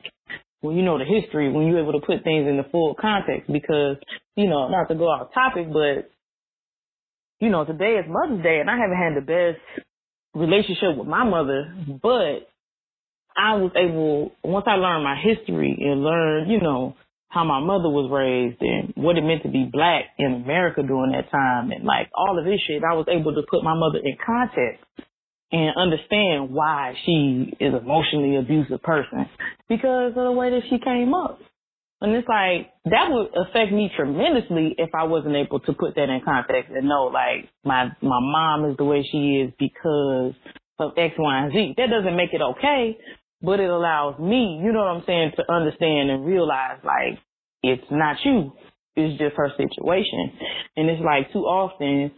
[0.60, 3.50] when you know the history, when you're able to put things in the full context.
[3.50, 3.96] Because
[4.36, 6.10] you know, not to go off topic, but
[7.40, 9.62] you know, today is Mother's Day and I haven't had the best
[10.34, 11.72] relationship with my mother,
[12.02, 12.48] but
[13.36, 16.96] I was able, once I learned my history and learned, you know,
[17.28, 21.12] how my mother was raised and what it meant to be black in America during
[21.12, 24.00] that time and like all of this shit, I was able to put my mother
[24.02, 24.82] in context
[25.50, 29.26] and understand why she is emotionally abusive person
[29.68, 31.38] because of the way that she came up.
[32.00, 36.08] And it's like that would affect me tremendously if I wasn't able to put that
[36.08, 40.34] in context and know like my my mom is the way she is because
[40.78, 41.74] of X, Y, and Z.
[41.76, 42.96] That doesn't make it okay,
[43.42, 47.18] but it allows me, you know what I'm saying, to understand and realize like
[47.64, 48.52] it's not you.
[48.94, 50.38] It's just her situation.
[50.76, 52.12] And it's like too often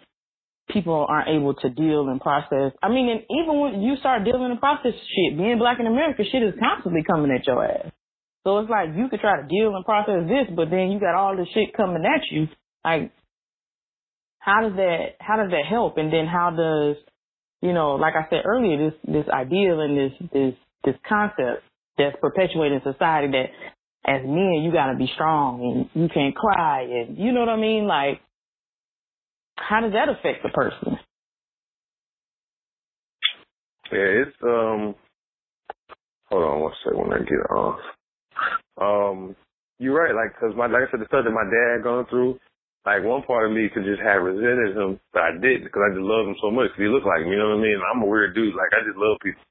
[0.72, 2.72] people aren't able to deal and process.
[2.82, 6.22] I mean, and even when you start dealing and process shit, being black in America,
[6.30, 7.92] shit is constantly coming at your ass.
[8.44, 11.14] So it's like you could try to deal and process this, but then you got
[11.14, 12.48] all this shit coming at you.
[12.84, 13.12] Like,
[14.38, 15.98] how does that how does that help?
[15.98, 16.96] And then how does
[17.60, 20.54] you know, like I said earlier, this this ideal and this this
[20.84, 21.62] this concept
[21.98, 23.52] that's perpetuated in society that
[24.06, 25.60] as men you gotta be strong
[25.92, 27.86] and you can't cry and you know what I mean?
[27.86, 28.22] Like
[29.60, 30.98] how does that affect the person?
[33.92, 34.94] Yeah, it's um.
[36.30, 37.80] Hold on one second when I get off.
[38.80, 39.36] Um,
[39.78, 40.14] you're right.
[40.14, 42.38] Like, cause my like I said, the stuff that my dad gone through.
[42.86, 45.92] Like one part of me could just have resented him, but I didn't because I
[45.92, 46.70] just love him so much.
[46.72, 47.80] Cause he looked like me, you know what I mean?
[47.82, 48.54] I'm a weird dude.
[48.54, 49.42] Like I just love people.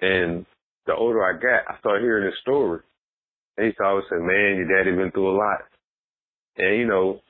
[0.00, 0.46] And
[0.86, 2.80] the older I got, I started hearing his story.
[3.56, 5.62] And he always say, "Man, your daddy been through a lot."
[6.56, 7.20] And you know,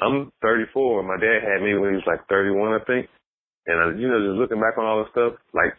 [0.00, 1.02] I'm 34.
[1.02, 3.08] My dad had me when he was like 31, I think.
[3.66, 5.74] And I, you know, just looking back on all the stuff, like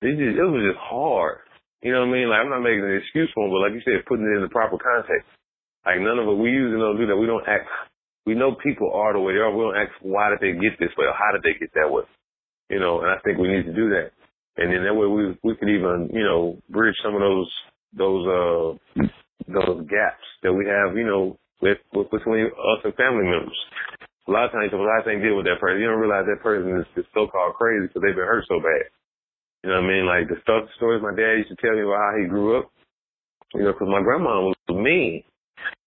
[0.00, 1.44] it just it was just hard.
[1.82, 2.28] You know what I mean?
[2.32, 4.44] Like I'm not making an excuse for him, but like you said, putting it in
[4.44, 5.28] the proper context.
[5.84, 7.20] Like none of it, we usually don't do that.
[7.20, 7.68] We don't act.
[8.24, 9.52] We know people are the way they are.
[9.52, 11.92] We don't ask why did they get this way or how did they get that
[11.92, 12.08] way.
[12.72, 14.16] You know, and I think we need to do that.
[14.56, 17.50] And then that way we we could even you know bridge some of those
[17.92, 18.68] those uh
[19.52, 20.96] those gaps that we have.
[20.96, 23.58] You know with, with between us and family members.
[24.26, 25.84] A lot of times, a lot of things deal with that person.
[25.84, 28.88] You don't realize that person is, is so-called crazy because they've been hurt so bad.
[29.60, 30.04] You know what I mean?
[30.08, 32.72] Like the stuff, stories my dad used to tell me about how he grew up.
[33.52, 35.24] You know, because my grandma was mean.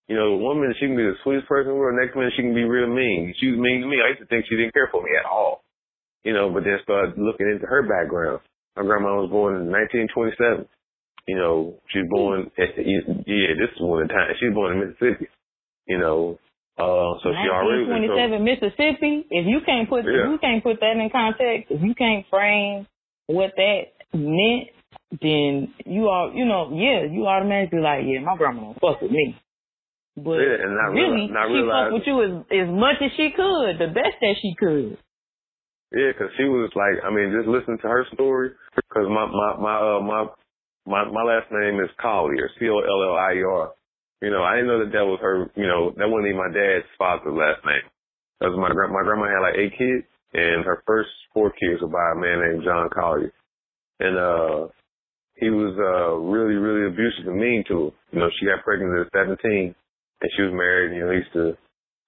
[0.07, 2.31] You know, one minute she can be the sweetest person in the world, next minute
[2.37, 3.35] she can be real mean.
[3.41, 3.99] She was mean to me.
[3.99, 5.65] I used to think she didn't care for me at all.
[6.23, 8.39] You know, but then started looking into her background.
[8.77, 10.65] My grandma was born in 1927.
[11.27, 14.31] You know, she was born, at, yeah, this is one of the time.
[14.39, 15.27] She was born in Mississippi
[15.87, 16.39] you know.
[16.77, 19.25] Uh, so she already twenty seven Mississippi.
[19.31, 20.25] If you can't put Yeah.
[20.25, 22.85] if you can't put that in context, if you can't frame
[23.25, 23.81] what that
[24.13, 24.69] meant,
[25.21, 29.11] then you are you know yeah you automatically like yeah my grandma don't fuck with
[29.11, 29.35] me.
[30.17, 33.11] But Yeah, and not really, realize- not she fucked with you as as much as
[33.17, 34.97] she could, the best that she could.
[35.93, 39.49] Yeah, because she was like, I mean, just listening to her story, because my my
[39.57, 40.25] my uh my
[40.85, 43.71] my my last name is Collier, C O L L I E R.
[44.21, 45.49] You know, I didn't know that that was her.
[45.55, 47.85] You know, that wasn't even my dad's father's last name.
[48.41, 51.81] That was my grand my grandma had like eight kids, and her first four kids
[51.81, 53.33] were by a man named John Collier,
[53.99, 54.67] and uh
[55.37, 57.91] he was uh really really abusive and mean to her.
[58.11, 59.37] You know, she got pregnant at 17,
[59.73, 60.97] and she was married.
[60.97, 61.57] You know, he used to.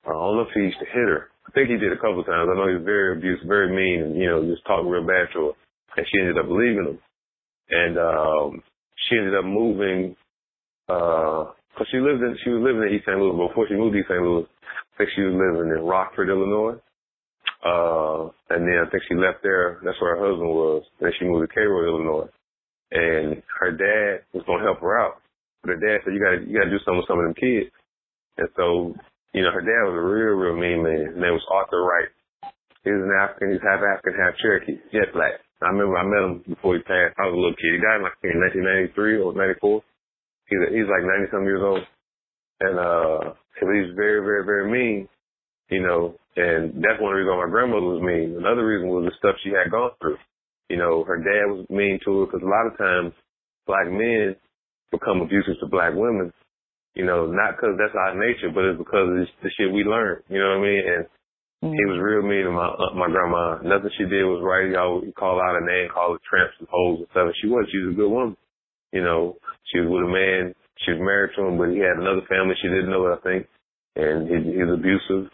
[0.05, 1.29] I don't know if he used to hit her.
[1.45, 2.49] I think he did a couple of times.
[2.49, 5.29] I know he was very abusive, very mean, and you know, just talking real bad
[5.33, 5.55] to her.
[5.97, 6.99] And she ended up leaving him.
[7.69, 8.63] And um
[9.09, 10.15] she ended up moving
[10.89, 13.15] uh 'cause she lived in she was living in East St.
[13.17, 14.19] Louis before she moved to East St.
[14.21, 14.43] Louis.
[14.43, 16.75] I think she was living in Rockford, Illinois.
[17.63, 20.83] Uh and then I think she left there, that's where her husband was.
[20.99, 22.27] Then she moved to Cairo, Illinois.
[22.91, 25.23] And her dad was gonna help her out.
[25.63, 27.71] But her dad said you gotta you gotta do something with some of them kids.
[28.37, 28.93] And so
[29.33, 31.13] you know, her dad was a real, real mean man.
[31.13, 32.11] His name was Arthur Wright.
[32.83, 35.39] He was an African, he's half African, half Cherokee, jet black.
[35.61, 37.19] I remember I met him before he passed.
[37.19, 37.75] I was a little kid.
[37.75, 38.39] He died in like in
[38.95, 39.83] 1993 or 94.
[40.49, 41.85] He's he's like 90 some years old,
[42.61, 45.07] and uh, he's very, very, very mean.
[45.69, 48.35] You know, and that's one reason why my grandmother was mean.
[48.37, 50.17] Another reason was the stuff she had gone through.
[50.69, 53.13] You know, her dad was mean to her because a lot of times
[53.67, 54.35] black men
[54.91, 56.33] become abusive to black women
[56.95, 60.23] you know, not because that's our nature, but it's because it's the shit we learned.
[60.27, 60.83] You know what I mean?
[60.83, 61.03] And
[61.71, 63.61] he was real mean to my uh, my grandma.
[63.63, 64.67] Nothing she did was right.
[64.67, 67.31] He always call out her name, call her tramps and hoes and stuff.
[67.31, 67.67] And she was.
[67.71, 68.37] She was a good woman.
[68.91, 69.37] You know,
[69.71, 70.53] she was with a man.
[70.85, 73.05] She was married to him, but he had another family she didn't know.
[73.11, 73.47] I think,
[73.95, 75.29] and he, he was abusive,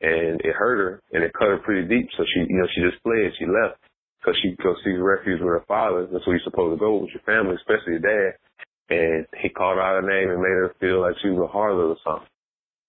[0.00, 2.08] and it hurt her, and it cut her pretty deep.
[2.16, 3.34] So she, you know, she just fled.
[3.38, 3.82] She left
[4.20, 6.06] because she goes seek refuge with her father.
[6.06, 8.38] That's where you're supposed to go with your family, especially your dad
[8.90, 11.96] and he called out her name and made her feel like she was a harlot
[11.96, 12.28] or something.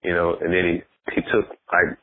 [0.03, 1.97] You know, and then he he took like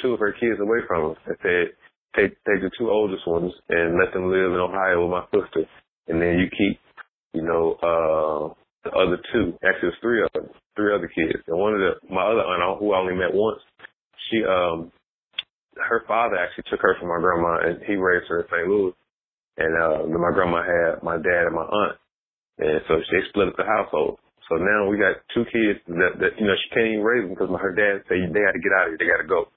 [0.00, 1.74] two of her kids away from her and said,
[2.14, 5.66] Take take the two oldest ones and let them live in Ohio with my sister
[6.06, 6.78] and then you keep,
[7.34, 9.58] you know, uh the other two.
[9.66, 11.42] Actually it's three of them, three other kids.
[11.48, 13.60] And one of the my other aunt who I only met once,
[14.30, 14.92] she um
[15.76, 18.68] her father actually took her from my grandma and he raised her in St.
[18.68, 18.94] Louis
[19.56, 21.96] and uh, my grandma had my dad and my aunt,
[22.58, 24.18] and so they split up the household.
[24.48, 27.34] So now we got two kids that, that you know she can't even raise them
[27.34, 29.48] because her dad said they got to get out of here, they got to go,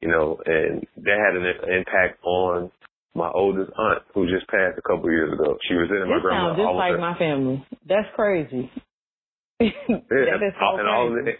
[0.00, 2.70] you know, and that had an impact on
[3.14, 5.56] my oldest aunt who just passed a couple years ago.
[5.68, 6.54] She was in my grandma.
[6.58, 7.64] Just like my family.
[7.86, 8.70] That's crazy.
[9.60, 9.70] yeah,
[10.10, 11.20] that is so and, all crazy.
[11.20, 11.38] of it,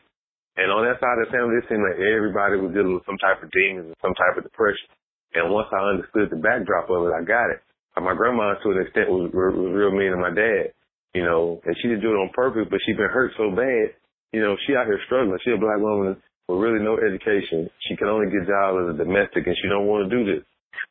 [0.55, 3.19] and on that side of the family, it seemed like everybody was dealing with some
[3.19, 4.87] type of demons and some type of depression.
[5.35, 7.59] And once I understood the backdrop of it, I got it.
[7.99, 10.71] Uh, my grandma, to an extent, was, was real mean to my dad,
[11.11, 13.99] you know, and she didn't do it on purpose, but she been hurt so bad,
[14.31, 15.39] you know, she out here struggling.
[15.43, 16.15] She a black woman
[16.47, 17.67] with really no education.
[17.91, 20.47] She can only get jobs as a domestic, and she don't want to do this.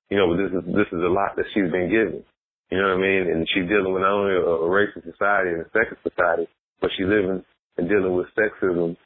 [0.09, 2.23] You know, but this is this is a lot that she's been given.
[2.71, 3.23] You know what I mean?
[3.29, 6.49] And she's dealing with not only a, a racist society and a sexist society,
[6.81, 7.43] but she's living
[7.77, 8.97] and dealing with sexism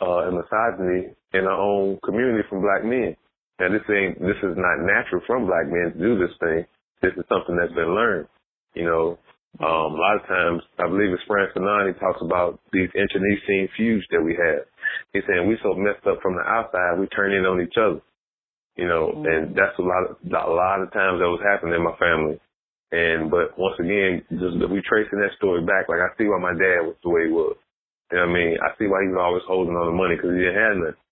[0.00, 3.16] uh, and misogyny in her own community from black men.
[3.60, 6.66] Now this ain't this is not natural from black men to do this thing.
[7.02, 8.28] This is something that's been learned.
[8.74, 9.18] You know,
[9.62, 14.04] um, a lot of times I believe it's Fanon, he talks about these internecine feuds
[14.10, 14.66] that we have.
[15.12, 18.02] He's saying we so messed up from the outside we turn in on each other.
[18.76, 19.26] You know, Mm-hmm.
[19.26, 22.40] and that's a lot of a lot of times that was happening in my family.
[22.90, 26.54] And but once again, just we tracing that story back, like I see why my
[26.54, 27.56] dad was the way he was.
[28.10, 28.52] You know what I mean?
[28.58, 31.02] I see why he was always holding on to money because he didn't have nothing.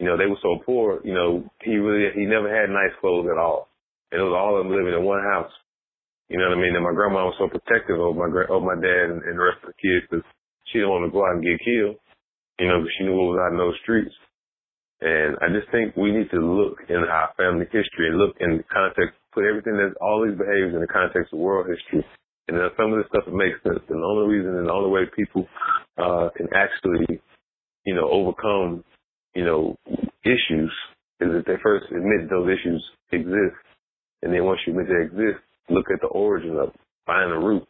[0.00, 1.00] You know, they were so poor.
[1.04, 3.68] You know, he really he never had nice clothes at all,
[4.12, 5.52] and it was all of them living in one house.
[6.32, 6.72] You know what I mean?
[6.72, 9.60] And my grandma was so protective of my of my dad and, and the rest
[9.60, 10.24] of the kids because
[10.72, 12.00] she didn't want to go out and get killed.
[12.60, 14.12] You know, because she knew what was out in those streets.
[15.00, 18.58] And I just think we need to look in our family history and look in
[18.58, 22.04] the context, put everything that's all these behaviors in the context of world history.
[22.48, 23.80] And then some of this stuff that makes sense.
[23.88, 25.48] And the only reason and the only way people
[25.96, 27.20] uh can actually,
[27.86, 28.84] you know, overcome,
[29.34, 29.76] you know,
[30.24, 30.72] issues
[31.20, 33.56] is if they first admit those issues exist.
[34.22, 37.40] And then once you admit they exist, look at the origin of it, find the
[37.40, 37.64] root.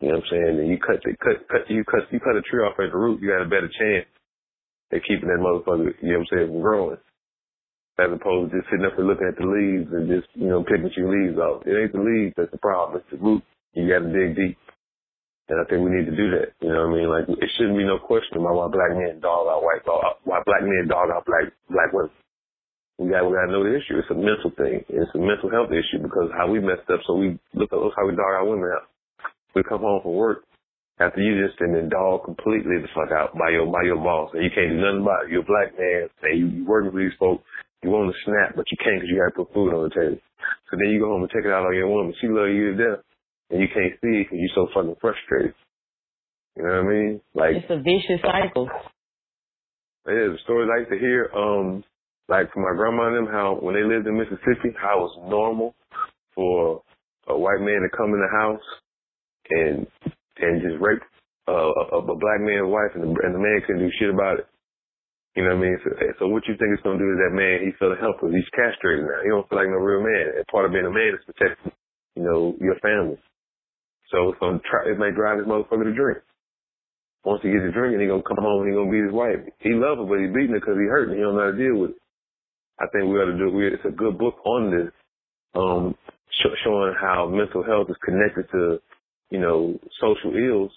[0.00, 0.60] You know what I'm saying?
[0.60, 2.96] And you cut the cut cut you cut you cut a tree off at the
[2.96, 4.06] root, you got a better chance
[4.92, 7.02] at keeping that motherfucker, you know what I'm saying, from growing.
[7.98, 10.62] As opposed to just sitting up and looking at the leaves and just, you know,
[10.62, 11.66] picking your leaves off.
[11.66, 13.42] It ain't the leaves that's the problem, it's the root.
[13.74, 14.56] You gotta dig deep.
[15.48, 16.52] And I think we need to do that.
[16.60, 17.08] You know what I mean?
[17.08, 20.40] Like it shouldn't be no question about why black men dog out white dog why
[20.44, 22.12] black men dog out black black women.
[22.98, 23.98] We got we gotta know the issue.
[23.98, 24.84] It's a mental thing.
[24.88, 27.96] It's a mental health issue because how we messed up so we look at look
[27.96, 28.86] how we dog our women out.
[29.56, 30.44] We come home from work
[31.00, 34.42] after you just been dog completely the fuck out by your by your boss and
[34.42, 35.30] you can't do nothing about it.
[35.30, 37.44] You're a black man and you, you working for these folks.
[37.82, 39.94] You want to snap, but you can't because you got to put food on the
[39.94, 40.18] table.
[40.66, 42.14] So then you go home and take it out on your woman.
[42.20, 43.02] She love you to death,
[43.50, 45.54] and you can't see because you're so fucking frustrated.
[46.56, 47.20] You know what I mean?
[47.34, 48.66] Like It's a vicious cycle.
[50.10, 51.30] it is stories I used to hear.
[51.30, 51.84] Um,
[52.28, 55.30] like from my grandma and them, how when they lived in Mississippi, how it was
[55.30, 55.74] normal
[56.34, 56.82] for
[57.28, 58.66] a white man to come in the house
[59.50, 59.86] and
[60.40, 61.02] and just rape
[61.48, 64.40] uh, a, a black man's wife, and the, and the man couldn't do shit about
[64.40, 64.46] it.
[65.36, 65.78] You know what I mean?
[65.84, 67.62] So, so what you think it's gonna do to that man?
[67.62, 68.34] He feeling helpless.
[68.34, 69.22] He's castrated now.
[69.22, 70.34] He don't feel like no real man.
[70.34, 71.72] And part of being a man is protecting,
[72.16, 73.18] you know, your family.
[74.10, 74.90] So it's gonna try.
[74.90, 76.20] It may drive this motherfucker to drink.
[77.24, 79.38] Once he gets to drinking, he gonna come home and he gonna beat his wife.
[79.60, 81.54] He love her, but he beating her because he hurt and he don't know how
[81.54, 82.02] to deal with it.
[82.80, 83.50] I think we ought to do.
[83.50, 84.92] We, it's a good book on this,
[85.54, 85.94] um,
[86.30, 88.78] sh- showing how mental health is connected to,
[89.30, 90.72] you know, social ills.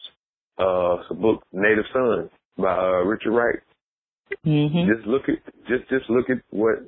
[0.60, 3.60] Uh, it's a book, Native Son, by uh, Richard Wright.
[4.44, 6.80] hmm Just look at just just look at what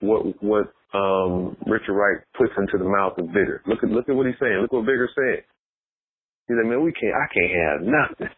[0.00, 3.62] what what um Richard Wright puts into the mouth of Bigger.
[3.66, 4.58] Look at look at what he's saying.
[4.62, 5.42] Look what Bigger's saying.
[6.48, 7.14] He's like, man, we can't.
[7.14, 8.34] I can't have nothing.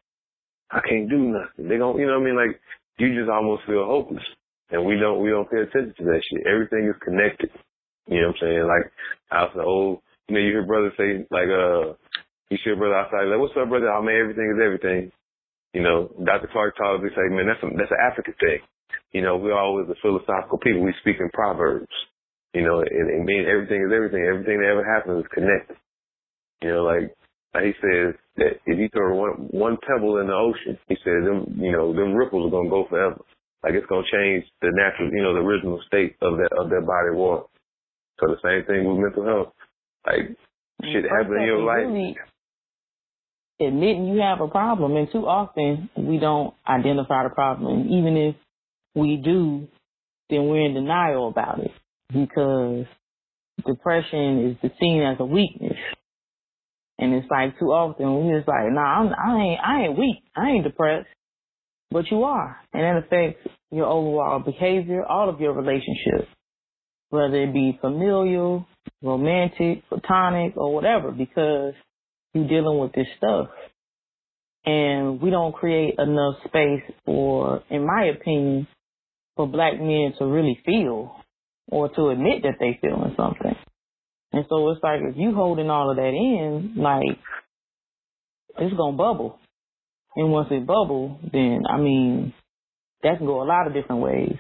[0.71, 1.69] I can't do nothing.
[1.69, 1.99] They don't.
[1.99, 2.37] You know what I mean?
[2.37, 2.61] Like
[2.99, 4.25] you just almost feel hopeless,
[4.71, 6.47] and we don't we don't pay attention to that shit.
[6.47, 7.51] Everything is connected.
[8.07, 8.67] You know what I'm saying?
[8.67, 8.93] Like
[9.31, 10.01] I was the old.
[10.29, 11.95] You know, you hear brothers say like uh.
[12.51, 13.93] You see a brother outside, like, what's up, brother?
[13.93, 15.13] Oh, man, everything is everything.
[15.75, 16.49] You know, Dr.
[16.51, 18.61] Clark taught us, he say, man, that's a, that's an African thing.
[19.13, 20.83] You know, we're always a philosophical people.
[20.83, 21.93] We speak in proverbs.
[22.55, 24.25] You know, and it means everything is everything.
[24.25, 25.77] Everything that ever happens is connected.
[26.63, 27.13] You know, like,
[27.55, 31.29] like he says that if you throw one one pebble in the ocean, he said
[31.29, 33.21] them, you know, them ripples are gonna go forever.
[33.63, 36.87] Like it's gonna change the natural, you know, the original state of that of that
[36.87, 37.47] body of water.
[38.21, 39.53] So the same thing with mental health.
[40.07, 40.37] Like
[40.83, 41.85] shit First happen in your life.
[41.85, 42.17] really
[43.61, 47.81] admitting you have a problem, and too often we don't identify the problem.
[47.81, 48.37] And even if
[48.95, 49.69] we do,
[50.31, 51.73] then we're in denial about it
[52.13, 52.87] because
[53.67, 55.79] depression is seen as a weakness.
[56.99, 60.23] And it's like too often we just like, nah, I'm, I ain't, I ain't weak,
[60.37, 61.09] I ain't depressed,
[61.91, 66.29] but you are, and that affects your overall behavior, all of your relationships,
[67.11, 68.67] whether it be familial,
[69.03, 71.75] romantic, platonic, or whatever, because
[72.35, 73.49] you're dealing with this stuff.
[74.65, 78.67] And we don't create enough space for, in my opinion,
[79.37, 81.15] for black men to really feel
[81.69, 83.57] or to admit that they feeling something.
[84.33, 87.19] And so it's like if you holding all of that in, like
[88.59, 89.39] it's gonna bubble.
[90.17, 92.35] And once it bubble, then I mean
[93.03, 94.37] that can go a lot of different ways.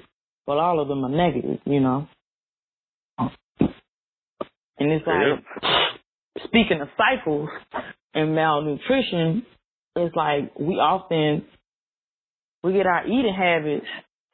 [0.47, 2.09] But all of them are negative, you know.
[4.81, 5.43] And it's like
[6.45, 7.49] speaking of cycles
[8.15, 9.45] and malnutrition,
[9.97, 11.45] it's like we often
[12.63, 13.87] we get our eating habits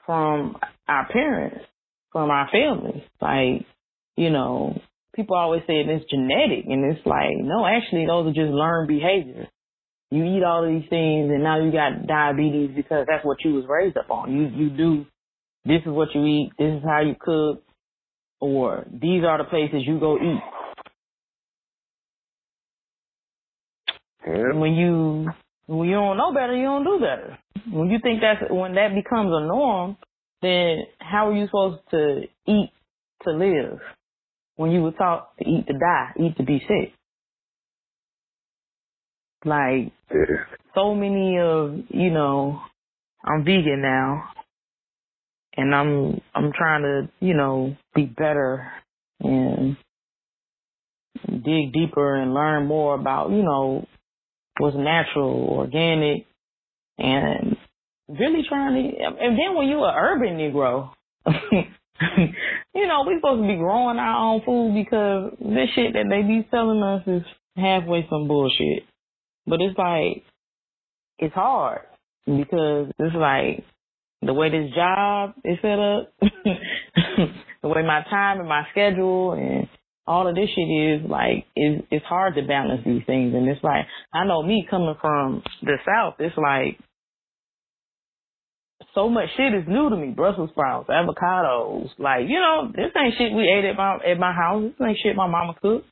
[0.07, 0.57] from
[0.89, 1.65] our parents,
[2.13, 3.03] from our families.
[3.21, 3.67] Like,
[4.17, 4.81] you know,
[5.15, 9.49] people always say it's genetic and it's like, no, actually those are just learned behaviors.
[10.11, 13.55] You eat all of these things and now you got diabetes because that's what you
[13.55, 14.33] was raised up on.
[14.33, 15.07] You you do
[15.65, 17.63] this is what you eat, this is how you cook,
[18.39, 20.43] or these are the places you go eat.
[24.27, 24.53] Yeah.
[24.55, 25.27] When you
[25.67, 27.39] when you don't know better, you don't do better.
[27.71, 29.97] When you think that's when that becomes a norm,
[30.43, 32.71] then how are you supposed to eat
[33.23, 33.81] to live?
[34.57, 36.95] When you were taught to eat to die, eat to be sick.
[39.45, 40.45] Like Yeah.
[40.75, 42.61] so many of you know,
[43.25, 44.31] I'm vegan now,
[45.57, 48.71] and I'm I'm trying to you know be better
[49.21, 49.77] and
[51.29, 53.87] dig deeper and learn more about you know
[54.59, 56.27] what's natural, organic,
[56.99, 57.57] and
[58.09, 59.05] really trying to.
[59.05, 60.91] And then when you're an urban Negro,
[62.75, 66.23] you know we supposed to be growing our own food because this shit that they
[66.23, 67.23] be selling us is
[67.57, 68.85] halfway some bullshit.
[69.47, 70.25] But it's like
[71.19, 71.83] it's hard
[72.27, 73.65] because it's like
[74.23, 76.13] the way this job is set up,
[77.63, 79.69] the way my time and my schedule and
[80.07, 83.63] all of this shit is like is it's hard to balance these things and it's
[83.63, 86.79] like I know me coming from the south, it's like
[88.95, 90.11] so much shit is new to me.
[90.11, 94.33] Brussels sprouts, avocados, like, you know, this ain't shit we ate at my at my
[94.33, 94.63] house.
[94.63, 95.89] This ain't shit my mama cooked.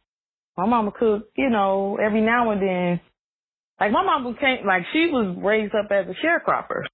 [0.56, 3.00] My mama cooked, you know, every now and then
[3.82, 6.84] like my mama came, like she was raised up as a sharecropper,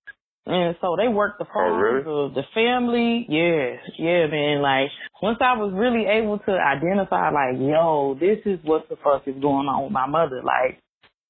[0.49, 2.03] and so they worked the farm, really?
[2.03, 3.27] the, the family.
[3.29, 4.63] Yeah, yeah, man.
[4.63, 4.91] Like
[5.23, 9.35] once I was really able to identify, like, yo, this is what the fuck is
[9.41, 10.43] going on with my mother.
[10.43, 10.81] Like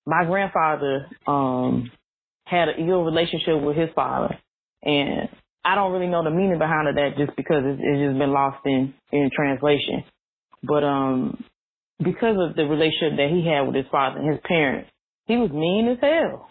[0.06, 1.90] my grandfather um
[2.44, 4.38] had an ill relationship with his father,
[4.82, 5.28] and
[5.64, 8.32] I don't really know the meaning behind of that just because it's, it's just been
[8.32, 10.04] lost in in translation.
[10.62, 11.44] But um,
[12.02, 14.90] because of the relationship that he had with his father and his parents
[15.28, 16.48] he was mean as hell.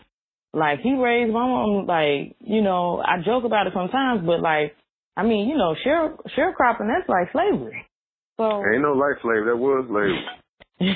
[0.58, 4.76] Like he raised my mom like, you know, I joke about it sometimes, but like
[5.16, 7.86] I mean, you know, share sharecropping that's like slavery.
[8.38, 9.45] So Ain't no life slave.
[9.45, 10.18] That was slave.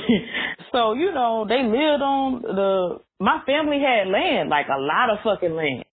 [0.72, 5.20] so, you know, they lived on the my family had land, like a lot of
[5.24, 5.86] fucking land.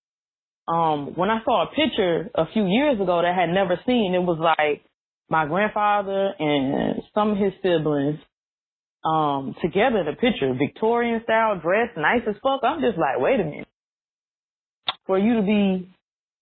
[0.67, 4.15] Um, when I saw a picture a few years ago that I had never seen,
[4.15, 4.83] it was like
[5.31, 8.19] my grandfather and some of his siblings
[9.05, 12.61] um together a picture, Victorian style dress, nice as fuck.
[12.63, 13.69] I'm just like, wait a minute.
[15.07, 15.89] For you to be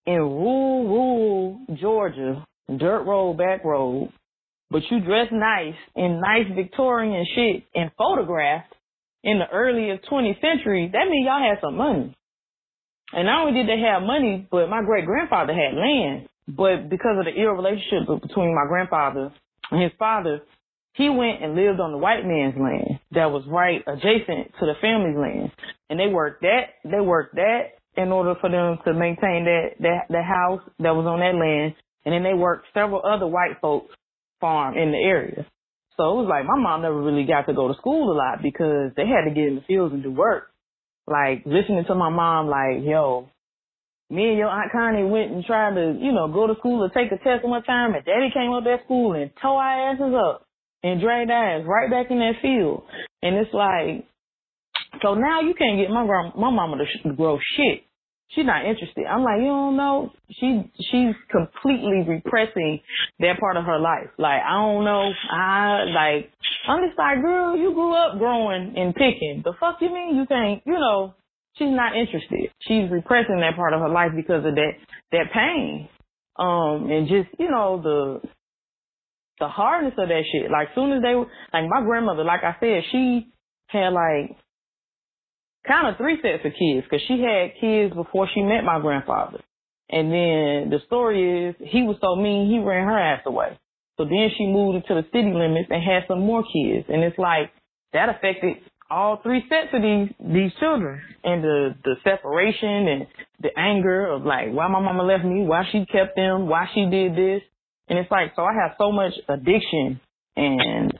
[0.05, 2.45] in rural, rural Georgia,
[2.75, 4.11] dirt road, back road,
[4.69, 8.73] but you dress nice in nice Victorian shit and photographed
[9.23, 12.15] in the early 20th century, that means y'all had some money.
[13.13, 16.27] And not only did they have money, but my great grandfather had land.
[16.47, 19.33] But because of the ill relationship between my grandfather
[19.71, 20.41] and his father,
[20.97, 24.73] he went and lived on the white man's land that was right adjacent to the
[24.81, 25.51] family's land.
[25.89, 30.09] And they worked that, they worked that in order for them to maintain that, that,
[30.09, 31.75] the house that was on that land.
[32.03, 33.93] And then they worked several other white folks
[34.41, 35.45] farm in the area.
[35.97, 38.41] So it was like my mom never really got to go to school a lot
[38.41, 40.49] because they had to get in the fields and do work.
[41.05, 43.29] Like listening to my mom like, yo,
[44.09, 46.89] me and your Aunt Connie went and tried to, you know, go to school or
[46.89, 50.13] take a test one time and daddy came up at school and tore our asses
[50.13, 50.46] up
[50.83, 52.83] and dragged our ass right back in that field.
[53.21, 54.05] And it's like,
[55.01, 57.83] so now you can't get my grand, my mama to grow shit.
[58.29, 59.05] She's not interested.
[59.05, 60.11] I'm like, you don't know.
[60.31, 62.81] She she's completely repressing
[63.19, 64.09] that part of her life.
[64.17, 65.09] Like I don't know.
[65.31, 66.31] I like.
[66.67, 69.43] I'm just like, girl, you grew up growing and picking.
[69.45, 70.61] The fuck you mean you can't?
[70.65, 71.13] You know,
[71.55, 72.51] she's not interested.
[72.67, 74.71] She's repressing that part of her life because of that
[75.13, 75.87] that pain.
[76.37, 78.29] Um, and just you know the
[79.39, 80.51] the hardness of that shit.
[80.51, 83.27] Like soon as they were, like my grandmother, like I said, she
[83.67, 84.37] had like
[85.67, 89.39] kind of three sets of kids because she had kids before she met my grandfather.
[89.89, 93.57] And then the story is he was so mean he ran her ass away.
[93.97, 96.85] So then she moved into the city limits and had some more kids.
[96.89, 97.51] And it's like
[97.93, 98.57] that affected
[98.89, 103.07] all three sets of these these children and the the separation and
[103.41, 106.85] the anger of like why my mama left me, why she kept them, why she
[106.89, 107.41] did this.
[107.89, 109.99] And it's like so I have so much addiction
[110.35, 110.91] and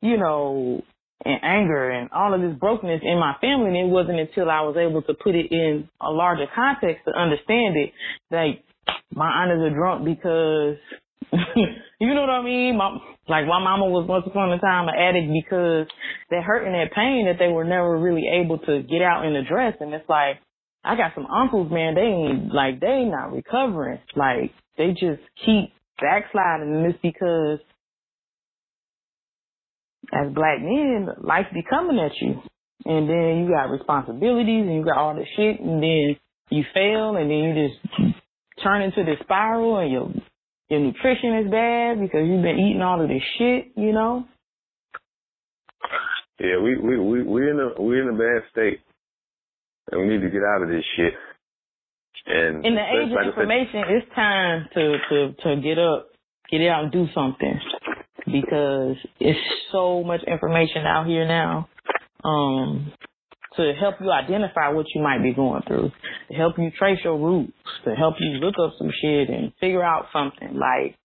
[0.00, 0.82] you know
[1.24, 4.60] and anger and all of this brokenness in my family and it wasn't until I
[4.60, 7.92] was able to put it in a larger context to understand it
[8.30, 8.62] like
[9.12, 10.76] my aunt are drunk because
[12.00, 12.76] you know what I mean?
[12.76, 12.96] My,
[13.28, 15.86] like my mama was once upon a time an addict because
[16.30, 19.36] that hurt and that pain that they were never really able to get out and
[19.36, 19.74] address.
[19.80, 20.40] And it's like,
[20.84, 23.98] I got some uncles, man, they ain't, like, they not recovering.
[24.16, 27.58] Like, they just keep backsliding and it's because
[30.12, 32.40] as black men, life be coming at you.
[32.84, 36.16] And then you got responsibilities and you got all this shit and then
[36.50, 38.16] you fail and then you just
[38.62, 40.12] turn into this spiral and your
[40.68, 44.26] your nutrition is bad because you've been eating all of this shit, you know?
[46.38, 48.80] Yeah, we we we we're in a we're in a bad state,
[49.90, 51.14] and we need to get out of this shit.
[52.28, 56.08] And in the age of information, it's time to to to get up,
[56.50, 57.60] get out and do something
[58.26, 59.40] because it's
[59.72, 61.68] so much information out here now.
[62.24, 62.92] Um,
[63.56, 65.90] to help you identify what you might be going through,
[66.30, 67.52] to help you trace your roots,
[67.84, 70.54] to help you look up some shit and figure out something.
[70.54, 70.96] Like,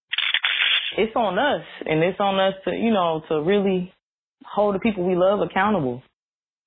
[0.98, 3.92] it's on us, and it's on us to, you know, to really
[4.46, 6.04] hold the people we love accountable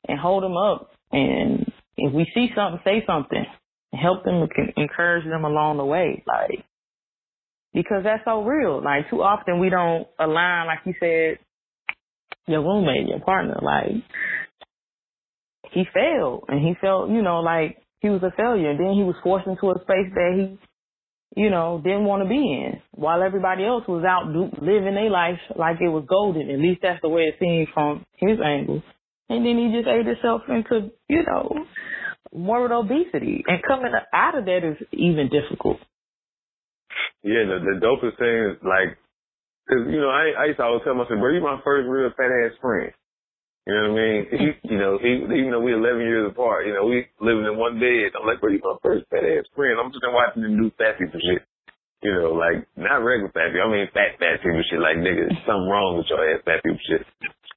[0.08, 0.90] and hold them up.
[1.12, 3.46] And if we see something, say something
[3.92, 6.22] help them, encourage them along the way.
[6.26, 6.64] Like,
[7.72, 8.82] because that's so real.
[8.82, 11.38] Like, too often we don't align, like you said,
[12.46, 13.58] your roommate, your partner.
[13.62, 14.02] Like,
[15.72, 18.70] he failed and he felt, you know, like he was a failure.
[18.70, 20.58] And then he was forced into a space that he,
[21.40, 25.38] you know, didn't want to be in while everybody else was out living their life
[25.54, 26.50] like it was golden.
[26.50, 28.82] At least that's the way it seemed from his angle.
[29.28, 31.66] And then he just ate himself into, you know,
[32.36, 33.42] morbid obesity.
[33.46, 35.78] And coming out of that is even difficult.
[37.24, 38.94] Yeah, the, the dopest thing is like,
[39.66, 42.12] cause you know, I, I used to always tell myself, bro, you my first real
[42.14, 42.92] fat ass friend.
[43.66, 44.22] You know what I mean?
[44.38, 47.58] He, you know, he, even though we're 11 years apart, you know, we living in
[47.58, 48.14] one bed.
[48.14, 49.74] I'm like, bro, you my first fat ass friend.
[49.80, 51.42] I'm just watching them do fat people shit.
[52.04, 53.66] You know, like, not regular fat people.
[53.66, 54.78] I mean, fat, fat people shit.
[54.78, 57.02] Like, nigga, something wrong with your ass fat people shit.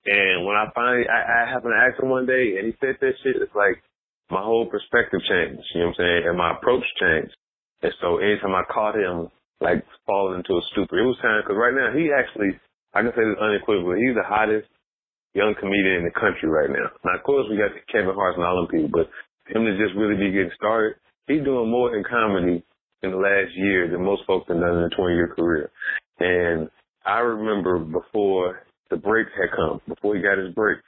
[0.09, 2.97] And when I finally, I, I happened to ask him one day and he said
[2.97, 3.77] that shit, it's like,
[4.29, 5.63] my whole perspective changed.
[5.73, 6.21] You know what I'm saying?
[6.29, 7.35] And my approach changed.
[7.81, 9.29] And so anytime I caught him,
[9.61, 12.55] like, falling into a stupor, it was time, cause right now he actually,
[12.93, 14.67] I can say this unequivocally, he's the hottest
[15.33, 16.89] young comedian in the country right now.
[17.03, 19.09] Now, of course, we got Kevin Hart and all them people, but
[19.51, 22.63] him to just really be getting started, he's doing more in comedy
[23.03, 25.71] in the last year than most folks have done in a 20 year career.
[26.19, 26.69] And
[27.05, 30.79] I remember before the break had come, before he got his break,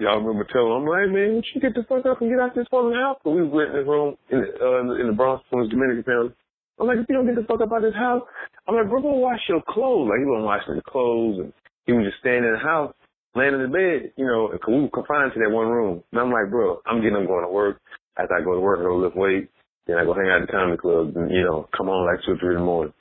[0.00, 2.40] y'all remember telling him, I'm like, man, would you get the fuck up and get
[2.40, 3.18] out this fucking house?
[3.24, 6.32] But we were in this room in the, uh, in the Bronx, Dominican family.
[6.78, 8.22] I'm like, if you don't get the fuck up out of this house,
[8.68, 10.12] I'm like, bro, go wash your clothes.
[10.12, 11.52] Like, he wasn't washing his clothes, and
[11.86, 12.92] he was just standing in the house
[13.36, 16.02] laying in the bed, you know, and we were confined to that one room.
[16.10, 17.80] And I'm like, bro, I'm getting up going to work.
[18.16, 19.52] After I go to work, I go lift weights.
[19.86, 22.24] Then I go hang out at the comedy club and, you know, come on like
[22.24, 22.94] two or three in the morning.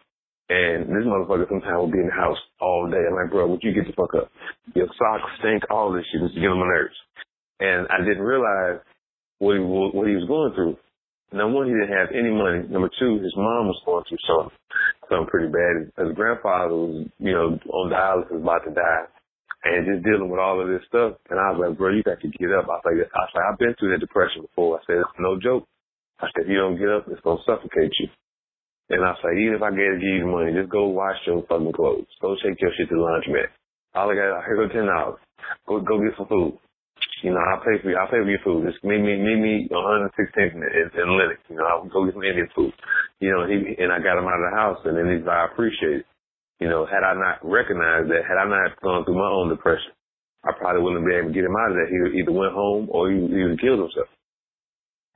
[0.49, 3.01] And this motherfucker sometimes will be in the house all day.
[3.01, 4.29] I'm like, bro, would you get the fuck up?
[4.75, 6.95] Your socks stink, all this shit is getting on my nerves.
[7.59, 8.81] And I didn't realize
[9.39, 10.77] what he, what he was going through.
[11.33, 12.67] Number one, he didn't have any money.
[12.69, 14.53] Number two, his mom was going through something,
[15.09, 15.89] something pretty bad.
[15.97, 19.09] His grandfather was, you know, on dialysis, about to die
[19.65, 21.17] and just dealing with all of this stuff.
[21.29, 22.69] And I was like, bro, you got to get up.
[22.69, 24.77] I was like, I was like, I've been through that depression before.
[24.77, 25.65] I said, it's no joke.
[26.21, 28.07] I said, if you don't get up, it's gonna suffocate you.
[28.89, 31.73] And I say, even if I gave you the money, just go wash your fucking
[31.73, 32.05] clothes.
[32.21, 33.49] Go take your shit to the laundromat.
[33.95, 35.17] All I got, here go ten dollars.
[35.67, 36.59] Go go get some food.
[37.23, 37.97] You know, I'll pay for you.
[37.97, 38.69] I'll pay for your food.
[38.69, 41.09] Just meet me, meet me on 116th in, in, in
[41.49, 42.73] You know, I'll go get some Indian food.
[43.19, 45.37] You know, he and I got him out of the house, and then he's like,
[45.37, 46.07] I appreciate it.
[46.59, 49.91] You know, had I not recognized that, had I not gone through my own depression,
[50.45, 51.89] I probably wouldn't be able to get him out of that.
[51.89, 54.07] He either went home or he, he killed himself.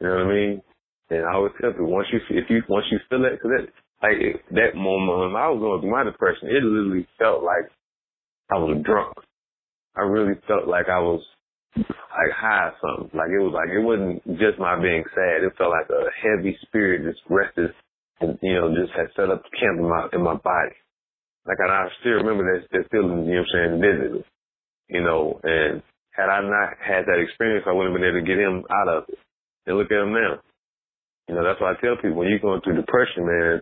[0.01, 0.61] You know what I mean?
[1.09, 3.67] And I always tell people, once you, if you, once you feel that, cause that,
[4.01, 7.67] like, that moment when I was going through my depression, it literally felt like
[8.51, 9.17] I was drunk.
[9.95, 11.21] I really felt like I was
[11.77, 13.17] like high something.
[13.17, 15.43] Like it was like, it wasn't just my being sad.
[15.43, 17.71] It felt like a heavy spirit just rested
[18.21, 20.75] and, you know, just had set up camp in my, in my body.
[21.45, 24.25] Like I, I still remember that, that feeling, you know what I'm saying, vividly.
[24.89, 25.81] You know, and
[26.11, 28.89] had I not had that experience, I wouldn't have been able to get him out
[28.89, 29.19] of it.
[29.65, 30.41] And look at him now.
[31.29, 33.61] You know, that's why I tell people when you're going through depression, man,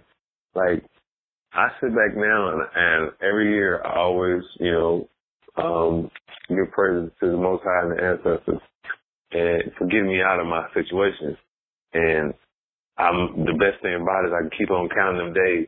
[0.56, 0.86] like
[1.52, 5.10] I sit back now and, and every year I always, you know,
[5.58, 6.10] um,
[6.48, 8.62] give praises to the Most High and the ancestors
[9.32, 11.36] and for getting me out of my situations.
[11.94, 12.34] And
[12.98, 15.68] I'm the best thing about it is I can keep on counting them days.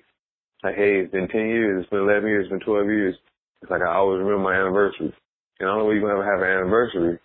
[0.64, 3.16] Like, hey, it's been 10 years, it's been 11 years, it's been 12 years.
[3.62, 5.12] It's like I always remember my anniversaries.
[5.60, 7.20] And the only way you're going to ever have an anniversary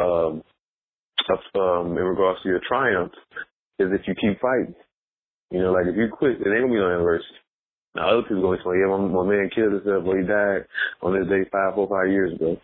[0.00, 0.42] um,
[1.60, 3.18] um, in regards to your triumphs
[3.78, 4.74] is if you keep fighting.
[5.50, 7.38] You know, like if you quit, it ain't to be no anniversary.
[7.94, 10.68] Now other people to say, yeah, my, my man killed himself or he died
[11.02, 12.56] on this day five, four, five years ago.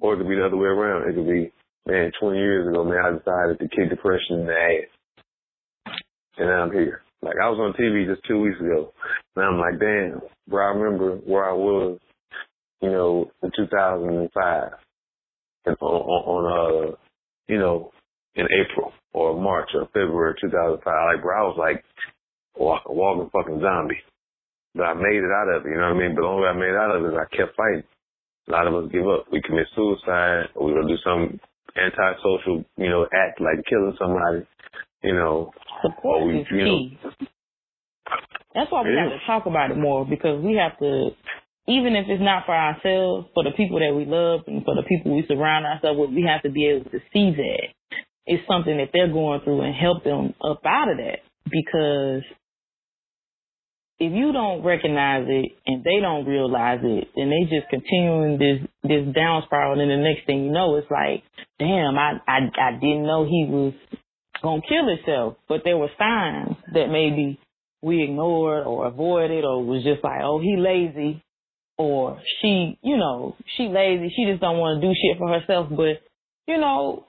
[0.00, 1.08] Or it could be the other way around.
[1.08, 1.52] It could be,
[1.86, 5.94] man, 20 years ago, man, I decided to kick depression in the ass.
[6.36, 7.02] And now I'm here.
[7.22, 8.92] Like I was on TV just two weeks ago.
[9.36, 11.98] And I'm like, damn, bro, I remember where I was,
[12.82, 14.70] you know, in 2005.
[15.66, 16.96] And on, on, uh,
[17.48, 17.90] you know,
[18.38, 20.80] in April or March or February 2005.
[20.86, 21.84] Like, bro, I was like,
[22.56, 23.98] walk, a walking fucking zombie.
[24.74, 26.14] But I made it out of it, you know what I mean?
[26.14, 27.82] But the only way I made it out of it is I kept fighting.
[28.46, 29.26] A lot of us give up.
[29.32, 31.40] We commit suicide or we're going to do some
[31.74, 34.46] antisocial, you know, act like killing somebody,
[35.02, 35.50] you know.
[35.82, 36.98] Support we, is you key.
[38.54, 41.10] That's why we It have to talk about it more because we have to,
[41.66, 44.86] even if it's not for ourselves, for the people that we love and for the
[44.88, 47.77] people we surround ourselves with, we have to be able to see that
[48.28, 51.20] it's something that they're going through and help them up out of that.
[51.44, 52.22] Because
[53.98, 58.68] if you don't recognize it and they don't realize it, then they just continuing this
[58.84, 61.24] this down spiral, and then the next thing you know, it's like,
[61.58, 63.72] damn, I I I didn't know he was
[64.42, 67.40] gonna kill himself, but there were signs that maybe
[67.82, 71.22] we ignored or avoided or was just like, oh, he lazy
[71.76, 74.12] or she, you know, she lazy.
[74.14, 75.68] She just don't want to do shit for herself.
[75.70, 76.02] But,
[76.46, 77.06] you know,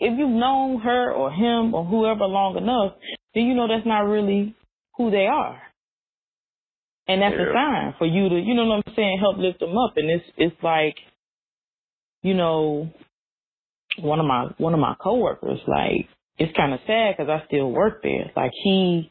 [0.00, 2.94] if you've known her or him or whoever long enough,
[3.34, 4.54] then you know that's not really
[4.96, 5.60] who they are.
[7.08, 9.76] And that's a sign for you to, you know what I'm saying, help lift them
[9.78, 9.94] up.
[9.96, 10.96] And it's, it's like,
[12.22, 12.90] you know,
[13.98, 17.70] one of my, one of my coworkers, like, it's kind of sad because I still
[17.70, 18.30] work there.
[18.36, 19.10] Like he,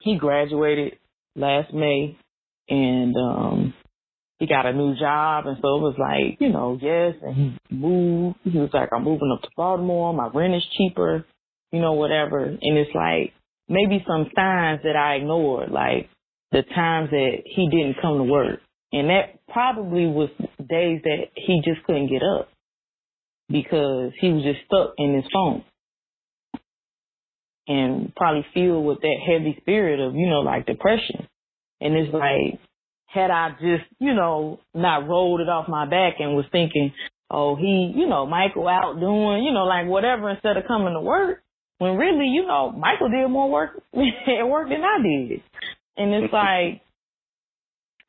[0.00, 0.98] he graduated
[1.34, 2.18] last May
[2.68, 3.74] and, um,
[4.42, 7.58] he got a new job and so it was like, you know, yes, and he
[7.70, 8.38] moved.
[8.42, 11.24] He was like, I'm moving up to Baltimore, my rent is cheaper,
[11.70, 12.42] you know, whatever.
[12.46, 13.34] And it's like
[13.68, 16.10] maybe some signs that I ignored, like
[16.50, 18.58] the times that he didn't come to work.
[18.92, 22.48] And that probably was days that he just couldn't get up
[23.48, 25.62] because he was just stuck in his phone
[27.68, 31.28] and probably filled with that heavy spirit of, you know, like depression.
[31.80, 32.58] And it's like,
[33.12, 36.92] had I just, you know, not rolled it off my back and was thinking,
[37.30, 41.00] oh, he, you know, Michael out doing, you know, like whatever instead of coming to
[41.00, 41.42] work,
[41.78, 45.42] when really, you know, Michael did more work at work than I did.
[45.96, 46.80] And it's like,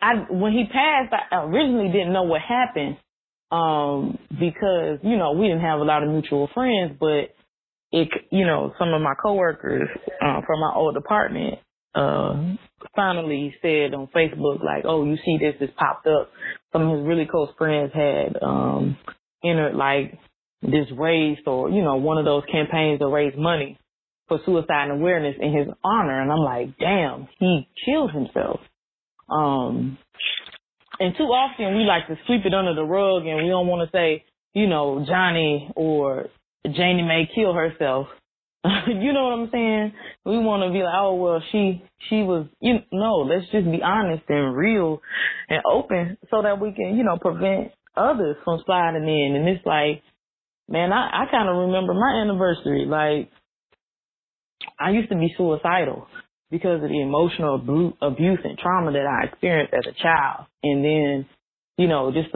[0.01, 2.97] I, when he passed, I originally didn't know what happened,
[3.51, 7.33] um, because, you know, we didn't have a lot of mutual friends, but
[7.91, 9.87] it, you know, some of my coworkers,
[10.21, 11.59] uh, from my old department,
[11.95, 12.55] uh,
[12.95, 16.29] finally he said on Facebook, like, oh, you see this, this popped up.
[16.71, 18.97] Some of his really close friends had, um,
[19.43, 20.17] entered like
[20.61, 23.77] this race or, you know, one of those campaigns to raise money
[24.27, 26.21] for suicide and awareness in his honor.
[26.21, 28.59] And I'm like, damn, he killed himself.
[29.29, 29.97] Um,
[30.99, 33.89] and too often we like to sweep it under the rug and we don't want
[33.89, 34.23] to say,
[34.53, 36.27] you know, Johnny or
[36.65, 38.07] Janie may kill herself.
[38.87, 39.93] you know what I'm saying?
[40.25, 42.47] We want to be like, oh well, she she was.
[42.61, 45.01] You know, let's just be honest and real
[45.49, 49.35] and open so that we can, you know, prevent others from sliding in.
[49.35, 50.01] And it's like,
[50.69, 52.85] man, I I kind of remember my anniversary.
[52.87, 53.29] Like,
[54.79, 56.07] I used to be suicidal
[56.49, 60.85] because of the emotional abu- abuse and trauma that I experienced as a child, and
[60.85, 61.25] then,
[61.77, 62.29] you know, just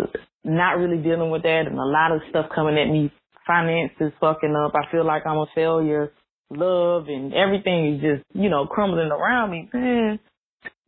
[0.43, 3.11] not really dealing with that and a lot of stuff coming at me
[3.45, 4.73] finances fucking up.
[4.75, 6.11] I feel like I'm a failure.
[6.49, 9.69] Love and everything is just, you know, crumbling around me.
[9.73, 10.19] Man,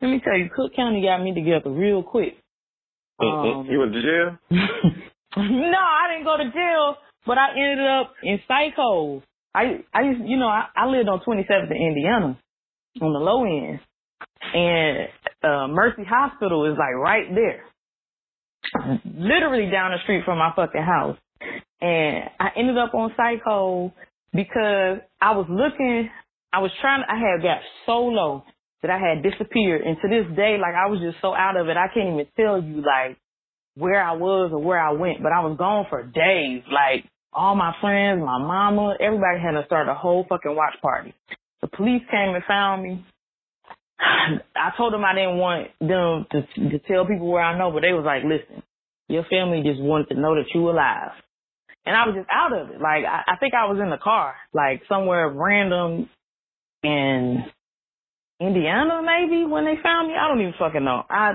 [0.02, 2.38] let me tell you, Cook County got me together real quick.
[3.22, 4.38] Um, you went to jail?
[4.52, 6.96] no, I didn't go to jail,
[7.26, 9.22] but I ended up in psycho.
[9.54, 12.40] I I used, you know, I, I lived on 27th in Indiana,
[13.02, 13.80] on the low end,
[14.54, 15.08] and
[15.44, 17.64] uh, Mercy Hospital is like right there,
[19.04, 21.18] literally down the street from my fucking house.
[21.82, 23.94] And I ended up on psycho
[24.34, 26.10] because I was looking,
[26.54, 28.44] I was trying, I had got so low
[28.82, 29.82] that I had disappeared.
[29.82, 32.28] And to this day, like I was just so out of it, I can't even
[32.38, 33.18] tell you like
[33.76, 36.64] where I was or where I went, but I was gone for days.
[36.72, 41.14] Like all my friends, my mama, everybody had to start a whole fucking watch party.
[41.62, 43.06] The police came and found me.
[44.00, 47.82] I told them I didn't want them to to tell people where I know, but
[47.82, 48.64] they was like, listen,
[49.08, 51.12] your family just wanted to know that you alive.
[51.90, 52.78] And I was just out of it.
[52.78, 56.08] Like I, I think I was in the car, like somewhere random
[56.84, 57.44] in
[58.40, 60.14] Indiana maybe when they found me.
[60.14, 61.02] I don't even fucking know.
[61.10, 61.34] I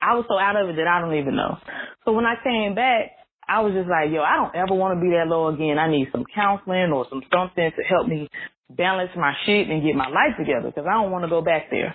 [0.00, 1.58] I was so out of it that I don't even know.
[2.06, 3.12] So when I came back,
[3.46, 5.76] I was just like, yo, I don't ever want to be that low again.
[5.76, 8.32] I need some counseling or some something to help me
[8.72, 11.68] balance my shit and get my life together because I don't want to go back
[11.68, 11.94] there.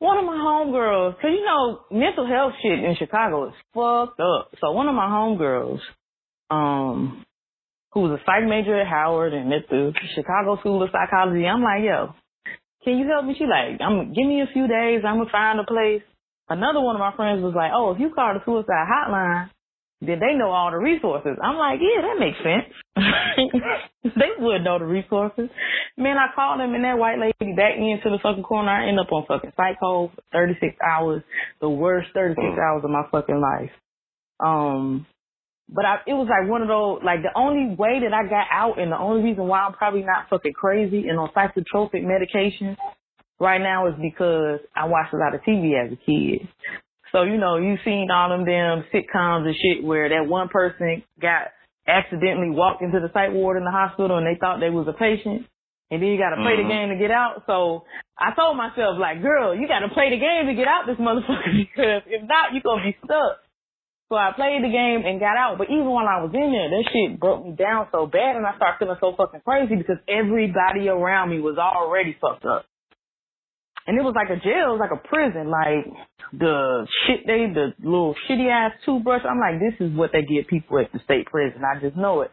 [0.00, 4.50] One of my homegirls, cause you know, mental health shit in Chicago is fucked up.
[4.58, 5.78] So one of my homegirls,
[6.50, 7.24] um,
[7.92, 11.62] who was a psych major at Howard and at the Chicago School of Psychology, I'm
[11.62, 12.14] like, yo,
[12.84, 13.34] can you help me?
[13.36, 16.02] She like, I'm give me a few days, I'm gonna find a place.
[16.48, 19.50] Another one of my friends was like, oh, if you call the suicide hotline,
[20.00, 21.36] then they know all the resources.
[21.42, 22.72] I'm like, yeah, that makes sense.
[24.16, 25.50] they would know the resources.
[25.96, 28.70] Man, I called them and that white lady backed me into the fucking corner.
[28.70, 31.22] I end up on fucking psycho for 36 hours,
[31.60, 32.58] the worst 36 mm.
[32.58, 33.70] hours of my fucking life.
[34.40, 35.06] Um,
[35.72, 38.46] but I, it was like one of those, like the only way that I got
[38.50, 42.76] out and the only reason why I'm probably not fucking crazy and on psychotropic medication
[43.38, 46.48] right now is because I watched a lot of TV as a kid.
[47.12, 51.02] So, you know, you seen all them damn sitcoms and shit where that one person
[51.20, 51.54] got
[51.86, 54.92] accidentally walked into the psych ward in the hospital and they thought they was a
[54.92, 55.46] patient.
[55.90, 56.68] And then you gotta play mm-hmm.
[56.68, 57.42] the game to get out.
[57.46, 57.82] So
[58.18, 61.50] I told myself, like, girl, you gotta play the game to get out this motherfucker
[61.66, 63.42] because if not, you're gonna be stuck.
[64.10, 65.56] So I played the game and got out.
[65.56, 68.44] But even while I was in there, that shit broke me down so bad and
[68.44, 72.66] I started feeling so fucking crazy because everybody around me was already fucked up
[73.90, 75.50] and it was like a jail, it was like a prison.
[75.50, 75.82] Like
[76.32, 79.22] the shit they, the little shitty ass toothbrush.
[79.28, 81.62] I'm like, this is what they give people at the state prison.
[81.64, 82.30] I just know it.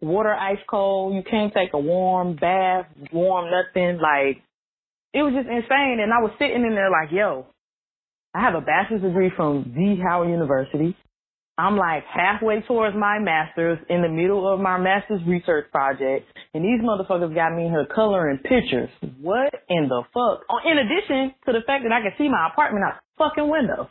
[0.00, 1.14] Water ice cold.
[1.14, 3.98] You can't take a warm bath, warm nothing.
[3.98, 4.42] Like
[5.12, 5.98] it was just insane.
[5.98, 7.46] And I was sitting in there like, yo,
[8.32, 10.96] I have a bachelor's degree from the Howard University.
[11.60, 16.64] I'm like halfway towards my master's in the middle of my master's research project, and
[16.64, 18.88] these motherfuckers got me here coloring pictures.
[19.20, 20.40] What in the fuck?
[20.48, 23.50] Oh, in addition to the fact that I could see my apartment out the fucking
[23.50, 23.90] window.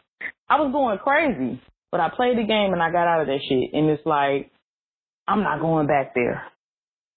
[0.49, 1.61] I was going crazy,
[1.91, 4.49] but I played the game and I got out of that shit, and it's like,
[5.27, 6.41] I'm not going back there.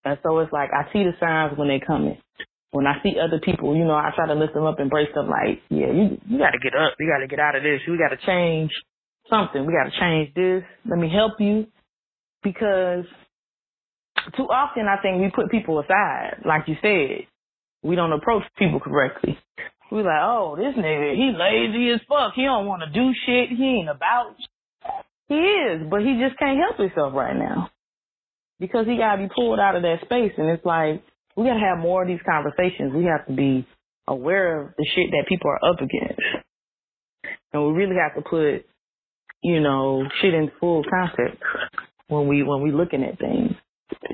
[0.05, 2.19] And so it's like, I see the signs when they coming.
[2.73, 5.09] When I see other people, you know, I try to lift them up and brace
[5.15, 6.93] them like, yeah, you, you gotta get up.
[7.01, 7.81] You gotta get out of this.
[7.87, 8.71] You gotta change
[9.33, 9.65] something.
[9.65, 10.63] We got to change this.
[10.89, 11.67] Let me help you.
[12.43, 13.05] Because
[14.37, 16.43] too often I think we put people aside.
[16.45, 17.27] Like you said,
[17.83, 19.39] we don't approach people correctly.
[19.91, 22.33] We like, oh, this nigga, he lazy as fuck.
[22.35, 23.51] He don't want to do shit.
[23.57, 24.35] He ain't about.
[25.29, 27.71] He is, but he just can't help himself right now
[28.59, 30.33] because he got to be pulled out of that space.
[30.37, 31.03] And it's like
[31.37, 32.93] we got to have more of these conversations.
[32.95, 33.67] We have to be
[34.07, 36.21] aware of the shit that people are up against,
[37.53, 38.67] and we really have to put
[39.43, 41.43] you know, shit in full context
[42.09, 43.53] when we when we looking at things.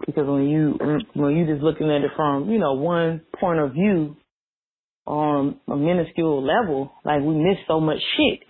[0.07, 0.79] Because when you
[1.15, 4.17] when you just looking at it from you know one point of view
[5.07, 8.41] on a minuscule level, like we miss so much shit.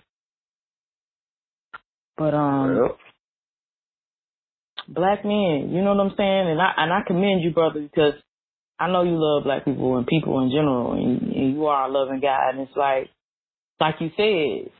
[2.17, 2.97] But um, yep.
[4.89, 8.13] black men, you know what I'm saying, and I and I commend you, brother, because
[8.79, 11.91] I know you love black people and people in general, and, and you are a
[11.91, 13.09] loving guy, and it's like,
[13.79, 14.71] like you said,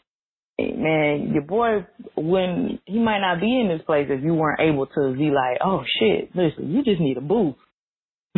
[0.78, 1.86] man, your boy,
[2.16, 5.60] when he might not be in this place if you weren't able to be like,
[5.64, 7.60] oh shit, listen, you just need a boost.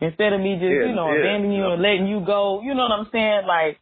[0.00, 2.74] Instead of me just, yeah, you know, yeah, abandoning you and letting you go, you
[2.74, 3.42] know what I'm saying?
[3.46, 3.80] Like,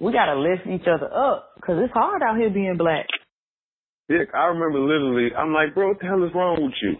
[0.00, 3.06] we gotta lift each other up because it's hard out here being black.
[4.08, 6.96] Yeah, I remember literally, I'm like, bro, what the hell is wrong with you?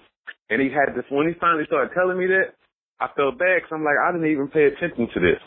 [0.50, 2.56] And he had this, when he finally started telling me that,
[3.00, 5.40] I felt bad because I'm like, I didn't even pay attention to this.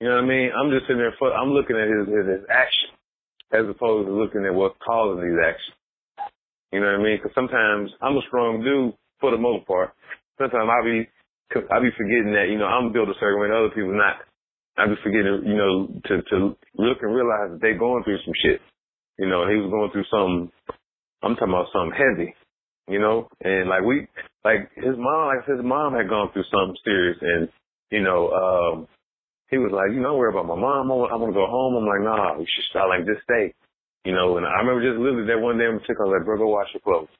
[0.00, 0.50] You know what I mean?
[0.56, 2.90] I'm just sitting there, I'm looking at his, his, his action
[3.52, 5.76] as opposed to looking at what's causing these actions.
[6.72, 7.18] You know what I mean?
[7.18, 9.92] Because sometimes I'm a strong dude for the most part.
[10.38, 11.08] Sometimes I be
[11.50, 14.22] I be forgetting that you know I'm built a certain way, and other people not.
[14.78, 16.36] I be forgetting you know to to
[16.78, 18.62] look and realize that they going through some shit.
[19.18, 20.52] You know, he was going through some.
[21.22, 22.34] I'm talking about something heavy.
[22.88, 24.06] You know, and like we
[24.44, 27.48] like his mom, like his mom had gone through something serious, and
[27.90, 28.88] you know, um,
[29.50, 30.90] he was like, you know, worry about my mom.
[30.94, 31.74] I want to go home.
[31.74, 33.50] I'm like, nah, we should start like just stay.
[34.06, 36.24] You know, and I remember just literally that one day in particular, I was like,
[36.24, 37.12] bro, go wash your clothes.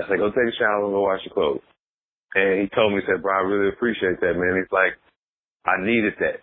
[0.00, 1.66] I said, go take a shower and go wash your clothes.
[2.34, 4.58] And he told me, he said, bro, I really appreciate that, man.
[4.58, 4.98] He's like,
[5.68, 6.42] I needed that.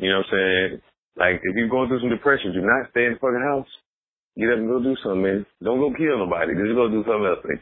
[0.00, 0.70] You know what I'm saying?
[1.14, 3.70] Like, if you're going through some depression, do not stay in the fucking house.
[4.34, 5.46] Get up and go do something, man.
[5.62, 6.58] Don't go kill nobody.
[6.58, 7.60] Just go do something else, man.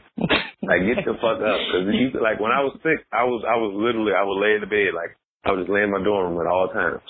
[0.65, 1.59] like, get the fuck up.
[1.69, 4.57] Cause you, like, when I was sick, I was, I was literally, I would lay
[4.57, 5.13] in the bed, like,
[5.45, 7.01] I would just lay in my dorm room at all times.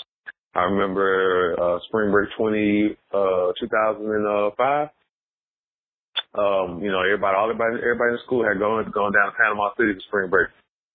[0.56, 4.90] I remember uh spring break twenty uh two thousand and five.
[6.34, 9.74] Um, you know, everybody all everybody everybody in school had gone gone down to Panama
[9.78, 10.50] City for spring break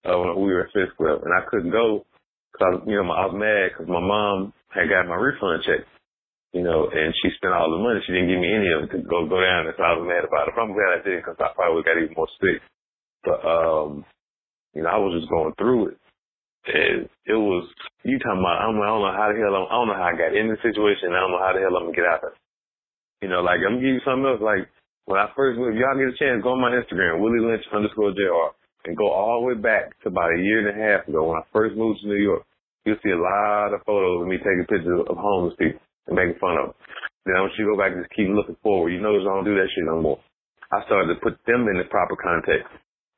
[0.06, 2.06] uh, when we were in fifth grade, and I couldn't go
[2.52, 5.86] because you know I was mad because my mom had got my refund check,
[6.52, 8.02] you know, and she spent all the money.
[8.06, 10.06] She didn't give me any of it to go go down, and so I was
[10.06, 10.54] mad about it.
[10.54, 12.62] But I'm glad I did because I probably got even more sick.
[13.22, 14.04] But um,
[14.74, 15.98] you know, I was just going through it.
[16.66, 17.64] And it was
[18.04, 20.10] you talking about I'm I don't know how the hell I'm, I don't know how
[20.10, 21.14] I got in the situation.
[21.14, 22.38] I don't know how the hell I'm gonna get out of it.
[23.22, 24.42] You know, like I'm gonna give you something else.
[24.42, 24.68] Like
[25.08, 27.64] when I first moved, if y'all get a chance, go on my Instagram, Willie Lynch
[27.72, 28.52] underscore Jr.
[28.84, 31.40] and go all the way back to about a year and a half ago when
[31.40, 32.44] I first moved to New York.
[32.84, 36.40] You'll see a lot of photos of me taking pictures of homeless people and making
[36.40, 36.76] fun of them.
[37.24, 39.44] Then once you to go back and just keep looking forward, you notice I don't
[39.44, 40.20] do that shit no more.
[40.72, 42.68] I started to put them in the proper context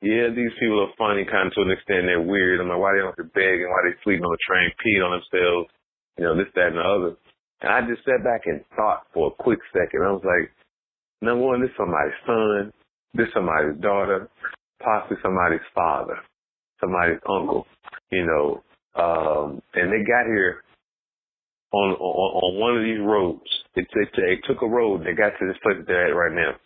[0.01, 2.09] yeah, these people are funny kind of to an extent.
[2.09, 2.59] They're weird.
[2.59, 5.05] I'm like, why they don't have to and why they sleeping on the train, peeing
[5.05, 5.69] on themselves,
[6.17, 7.13] you know, this, that, and the other.
[7.61, 10.01] And I just sat back and thought for a quick second.
[10.01, 10.49] I was like,
[11.21, 12.73] number one, this somebody's son,
[13.13, 14.27] this somebody's daughter,
[14.81, 16.17] possibly somebody's father,
[16.81, 17.67] somebody's uncle,
[18.09, 18.63] you know.
[18.97, 20.63] Um, and they got here
[21.71, 23.45] on, on on one of these roads.
[23.75, 25.05] It, it, it took a road.
[25.05, 26.57] They got to this place that they're at right now.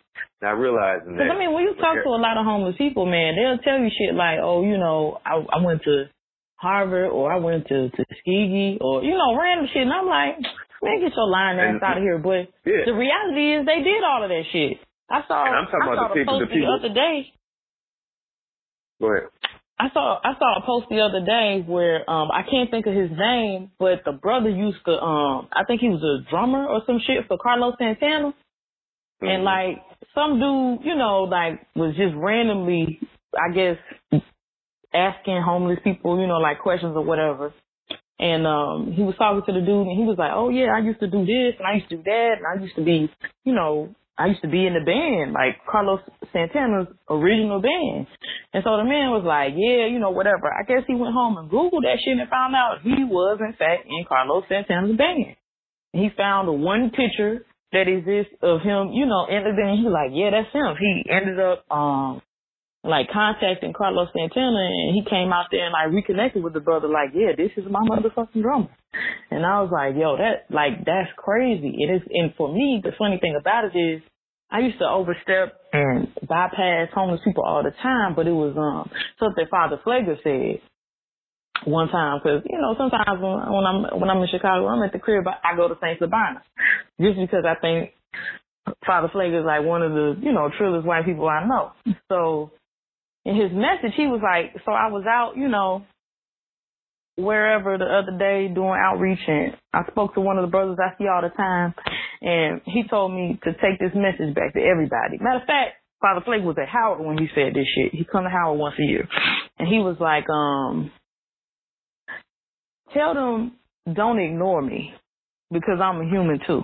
[0.42, 1.30] Not realizing that.
[1.30, 3.88] I mean, when you talk to a lot of homeless people, man, they'll tell you
[3.88, 6.04] shit like, "Oh, you know, I I went to
[6.56, 10.36] Harvard or I went to Tuskegee or you know, random shit," and I'm like,
[10.82, 12.84] "Man, get your lying ass out of here!" But yeah.
[12.84, 14.78] the reality is, they did all of that shit.
[15.08, 15.46] I saw.
[15.46, 16.38] And I'm talking I about saw the people.
[16.38, 16.68] post The people.
[16.68, 17.32] the other day.
[19.00, 19.28] Go ahead.
[19.78, 22.94] I saw I saw a post the other day where um I can't think of
[22.94, 26.80] his name, but the brother used to um I think he was a drummer or
[26.86, 28.28] some shit for Carlos Santana.
[28.28, 29.26] Mm-hmm.
[29.26, 29.76] And like
[30.14, 33.00] some dude, you know, like was just randomly,
[33.34, 33.76] I guess,
[34.94, 37.52] asking homeless people, you know, like questions or whatever.
[38.18, 40.80] And um he was talking to the dude and he was like, Oh yeah, I
[40.80, 43.10] used to do this and I used to do that and I used to be,
[43.44, 46.00] you know, I used to be in the band, like Carlos
[46.32, 48.06] Santana's original band.
[48.54, 50.48] And so the man was like, Yeah, you know, whatever.
[50.48, 53.52] I guess he went home and Googled that shit and found out he was in
[53.52, 55.36] fact in Carlos Santana's band.
[55.92, 60.10] And he found one picture that exists of him, you know, and then he like,
[60.12, 60.76] Yeah, that's him.
[60.78, 62.22] He ended up um
[62.86, 66.88] like contacting Carlos Santana and he came out there and like reconnected with the brother
[66.88, 68.70] like, yeah, this is my motherfucking drummer.
[69.30, 71.74] And I was like, yo, that like that's crazy.
[71.78, 74.02] It is and for me the funny thing about it is
[74.50, 78.90] I used to overstep and bypass homeless people all the time, but it was um
[79.18, 80.60] something Father Pfleger said
[81.64, 84.98] one time because you know sometimes when, I'm when I'm in Chicago I'm at the
[84.98, 86.42] crib I go to Saint Sabina
[87.00, 87.92] just because I think
[88.86, 91.72] Father Pfleger is like one of the you know trillest white people I know.
[92.08, 92.52] So
[93.26, 95.84] in his message, he was like, so I was out, you know,
[97.16, 100.96] wherever the other day doing outreach and I spoke to one of the brothers I
[100.96, 101.74] see all the time
[102.22, 105.18] and he told me to take this message back to everybody.
[105.18, 107.94] Matter of fact, Father Flake was at Howard when he said this shit.
[107.94, 109.08] He come to Howard once a year.
[109.58, 110.92] And he was like, um,
[112.96, 113.52] tell them
[113.92, 114.92] don't ignore me
[115.50, 116.62] because I'm a human too.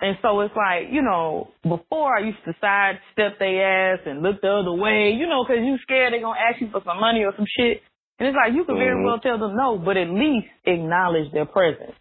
[0.00, 4.40] And so it's like, you know, before I used to sidestep their ass and look
[4.40, 7.00] the other way, you know, because you scared they're going to ask you for some
[7.00, 7.82] money or some shit.
[8.18, 9.26] And it's like, you could very well mm-hmm.
[9.28, 11.94] tell them no, but at least acknowledge their presence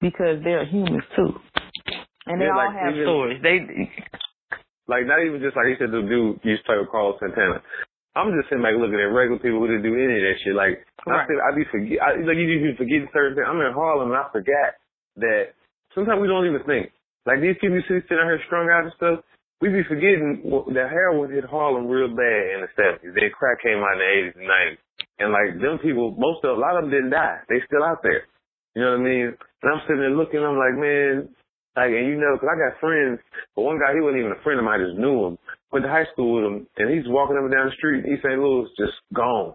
[0.00, 1.34] because they're humans too.
[2.26, 3.42] And they Yeah, all like, have even- stories.
[3.42, 3.58] They,
[4.86, 7.58] Like not even just like you said, the dude used to play with Carlos Santana.
[8.16, 10.56] I'm just sitting back looking at regular people who didn't do any of that shit.
[10.56, 11.28] Like I Right.
[11.28, 12.00] feel I be forget.
[12.00, 13.46] I, like you be forgetting certain things.
[13.46, 14.74] I'm in Harlem and I forgot
[15.20, 15.52] that
[15.94, 16.90] sometimes we don't even think.
[17.28, 19.20] Like these people you see sitting out here strung out and stuff.
[19.60, 20.44] We be forgetting
[20.76, 23.12] that heroin hit Harlem real bad in the 70s.
[23.16, 24.78] Then crack came out in the 80s and 90s.
[25.20, 27.40] And like them people, most of a lot of them didn't die.
[27.48, 28.28] They still out there.
[28.74, 29.26] You know what I mean?
[29.32, 30.44] And I'm sitting there looking.
[30.44, 31.28] I'm like, man,
[31.76, 33.20] like, and you know, 'cause I got friends,
[33.54, 35.38] but one guy, he wasn't even a friend of mine, I just knew him.
[35.72, 38.12] Went to high school with him, and he's walking up and down the street in
[38.12, 38.40] East St.
[38.40, 39.54] Louis, just gone.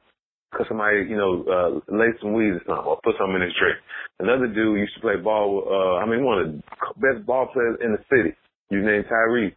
[0.53, 3.55] Cause somebody, you know, uh, laced some weed or something, or put something in his
[3.55, 3.77] drink.
[4.19, 6.61] Another dude used to play ball uh, I mean, one of the
[6.99, 8.35] best ball players in the city.
[8.69, 9.55] His named Tyree.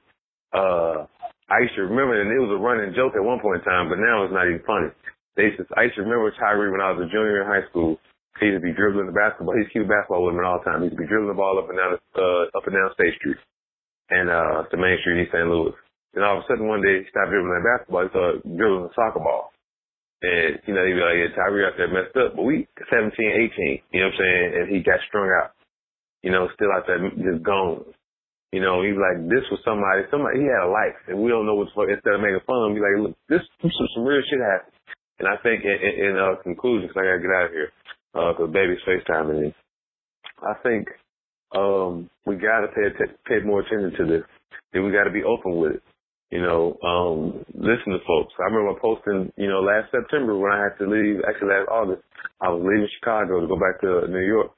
[0.53, 1.07] Uh,
[1.51, 3.89] I used to remember, and it was a running joke at one point in time,
[3.91, 4.89] but now it's not even funny.
[5.37, 7.69] They used to, I used to remember Tyree when I was a junior in high
[7.71, 7.99] school.
[8.41, 9.55] He used to be dribbling the basketball.
[9.55, 10.83] He used to basketball with him all times.
[10.83, 13.15] He used to be dribbling the ball up and down, uh, up and down State
[13.23, 13.39] Street
[14.11, 15.47] and, uh, the main street in St.
[15.47, 15.75] Louis.
[16.15, 18.05] And all of a sudden one day he stopped dribbling that basketball.
[18.05, 19.55] He started dribbling a soccer ball.
[20.25, 22.35] And, you know, he'd be like, yeah, Tyree out there messed up.
[22.35, 24.47] But we, 17, 18, you know what I'm saying?
[24.57, 25.53] And he got strung out.
[26.25, 27.85] You know, still out there just gone.
[28.55, 30.97] You know, he was like, this was somebody, somebody, he had a life.
[31.11, 33.19] And we don't know what's for, instead of making fun of him, be like, look,
[33.27, 33.69] this, some,
[33.99, 34.79] some real shit happened.
[35.19, 37.55] And I think in, in, in uh, conclusion, because I got to get out of
[37.55, 37.71] here,
[38.15, 39.55] uh, cause baby's FaceTiming me.
[40.43, 40.89] I think
[41.55, 42.89] um, we got to pay
[43.27, 44.25] pay more attention to this.
[44.73, 45.83] And we got to be open with it.
[46.31, 48.35] You know, um, listen to folks.
[48.41, 52.03] I remember posting, you know, last September when I had to leave, actually last August,
[52.41, 54.51] I was leaving Chicago to go back to New York.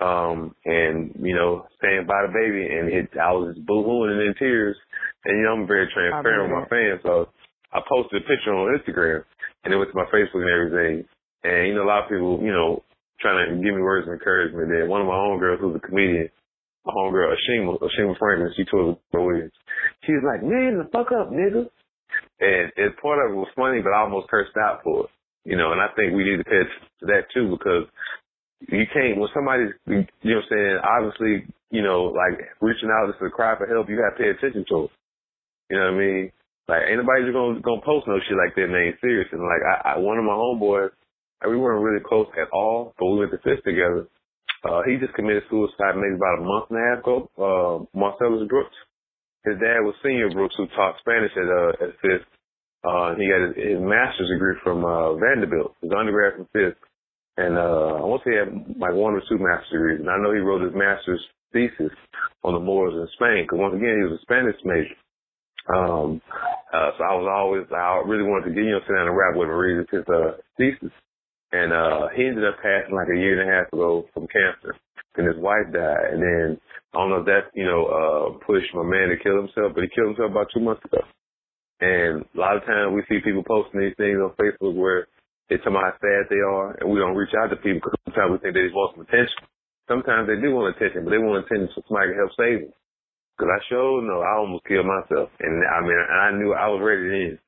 [0.00, 4.20] Um, and, you know, staying by the baby and it, I was just boo-hooing and
[4.20, 4.76] in tears.
[5.24, 7.00] And, you know, I'm very transparent with my fans.
[7.02, 7.30] So
[7.72, 9.24] I posted a picture on Instagram
[9.64, 11.08] and it went to my Facebook and everything.
[11.44, 12.84] And, you know, a lot of people, you know,
[13.24, 14.68] trying to give me words of encouragement.
[14.68, 16.28] Then one of my homegirls who's a comedian,
[16.84, 19.56] my homegirl Ashima, Ashima Franklin, she told Williams.
[20.04, 21.64] She was like, man, the fuck up, nigga.
[22.44, 25.10] And, and part of it was funny, but I almost cursed out for it.
[25.48, 27.88] You know, and I think we need to pay attention to that too because
[28.68, 31.34] you can't, when somebody's, you know what I'm saying, obviously,
[31.72, 34.88] you know, like reaching out to cry for help, you got to pay attention to
[34.88, 34.92] it.
[35.68, 36.32] You know what I mean?
[36.68, 39.28] Like, ain't nobody just gonna, gonna post no shit like that and they ain't serious.
[39.32, 40.96] And like, I, I, one of my homeboys,
[41.48, 44.08] we weren't really close at all, but we went to Fisk together.
[44.64, 47.28] Uh, he just committed suicide maybe about a month and a half ago.
[47.36, 48.76] Uh, Marcellus Brooks.
[49.44, 52.26] His dad was Senior Brooks, who taught Spanish at uh, at Fisk.
[52.80, 56.80] Uh, he got his, his master's degree from uh, Vanderbilt, his undergrad from Fisk,
[57.36, 60.00] and uh, I want to say he had like one or two master's degrees.
[60.00, 61.20] And I know he wrote his master's
[61.52, 61.92] thesis
[62.42, 64.96] on the Moors in Spain, because once again he was a Spanish major.
[65.68, 66.20] Um,
[66.72, 69.16] uh, so I was always, I really wanted to get, you know, sit down and
[69.16, 70.92] rap with him, read his uh, thesis.
[71.54, 74.74] And uh he ended up passing like a year and a half ago from cancer.
[75.14, 76.10] And his wife died.
[76.10, 76.48] And then
[76.90, 79.86] I don't know if that, you know, uh pushed my man to kill himself, but
[79.86, 81.06] he killed himself about two months ago.
[81.78, 85.06] And a lot of times we see people posting these things on Facebook where
[85.48, 88.02] they tell me how sad they are and we don't reach out to people because
[88.08, 89.46] sometimes we think they just want some attention.
[89.86, 92.74] Sometimes they do want attention, but they want attention so somebody can help save them.
[93.38, 95.30] Cause I sure know I almost killed myself.
[95.42, 97.38] And I mean, I knew I was ready to end.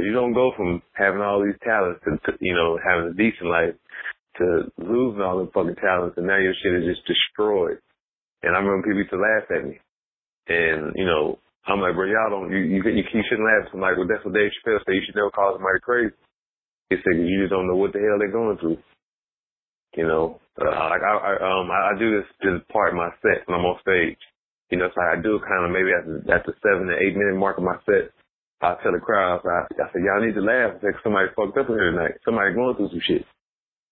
[0.00, 3.50] You don't go from having all these talents to, to, you know, having a decent
[3.50, 3.74] life
[4.38, 7.78] to losing all the fucking talents and now your shit is just destroyed.
[8.42, 9.78] And I remember people used to laugh at me.
[10.48, 13.72] And, you know, I'm like, bro, y'all don't, you, you, you, shouldn't laugh.
[13.72, 14.94] I'm like, well, that's what Dave Chappelle said.
[14.94, 16.12] You should never call somebody crazy.
[16.90, 18.76] He said, you just don't know what the hell they're going through.
[19.96, 23.46] You know, uh, I, I, um, I, I do this, this part of my set
[23.46, 24.18] when I'm on stage.
[24.70, 27.16] You know, so I do kind of maybe at the, at the seven to eight
[27.16, 28.10] minute mark of my set.
[28.64, 31.68] I tell the crowd, I, I said, y'all need to laugh because somebody fucked up
[31.68, 32.16] in here tonight.
[32.24, 33.28] Somebody going through some shit.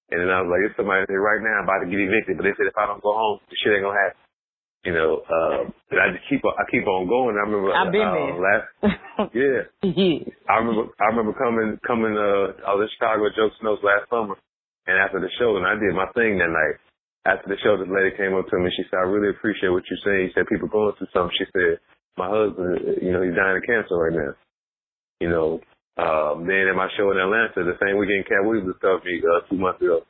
[0.09, 2.45] And then I was like, it's somebody there right now about to get evicted, but
[2.49, 4.20] they said if I don't go home, the shit ain't gonna happen.
[4.83, 7.39] You know, uh, and I just keep on, I keep on going.
[7.39, 8.35] I remember, I've been uh, there.
[8.35, 8.66] last,
[9.33, 9.61] yeah.
[9.87, 10.27] yeah.
[10.51, 14.11] I remember, I remember coming, coming, uh, I was in Chicago at Jokes Notes last
[14.11, 14.35] summer,
[14.91, 16.77] and after the show, and I did my thing that night.
[17.23, 18.75] After the show, this lady came up to me.
[18.75, 21.47] She said, "I really appreciate what you're saying." She said, "People going through something." She
[21.55, 21.79] said,
[22.18, 24.35] "My husband, you know, he's dying of cancer right now."
[25.23, 25.62] You know,
[26.03, 29.47] um, then at my show in Atlanta, the same weekend, Katt Williams discovered me uh,
[29.47, 30.03] two months ago.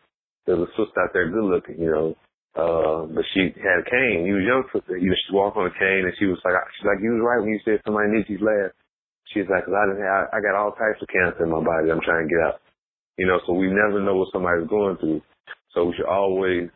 [0.48, 2.16] There was a sister out there, good looking, you know,
[2.56, 4.24] uh, but she had a cane.
[4.24, 4.96] He was young sister.
[4.96, 7.20] You know, she walked on a cane, and she was like, she's like, you was
[7.20, 8.72] right when you said somebody needs these labs.
[9.36, 11.92] She's like, Cause I didn't have, I got all types of cancer in my body.
[11.92, 12.64] I'm trying to get out.
[13.20, 15.20] You know, so we never know what somebody's going through.
[15.76, 16.72] So we should always,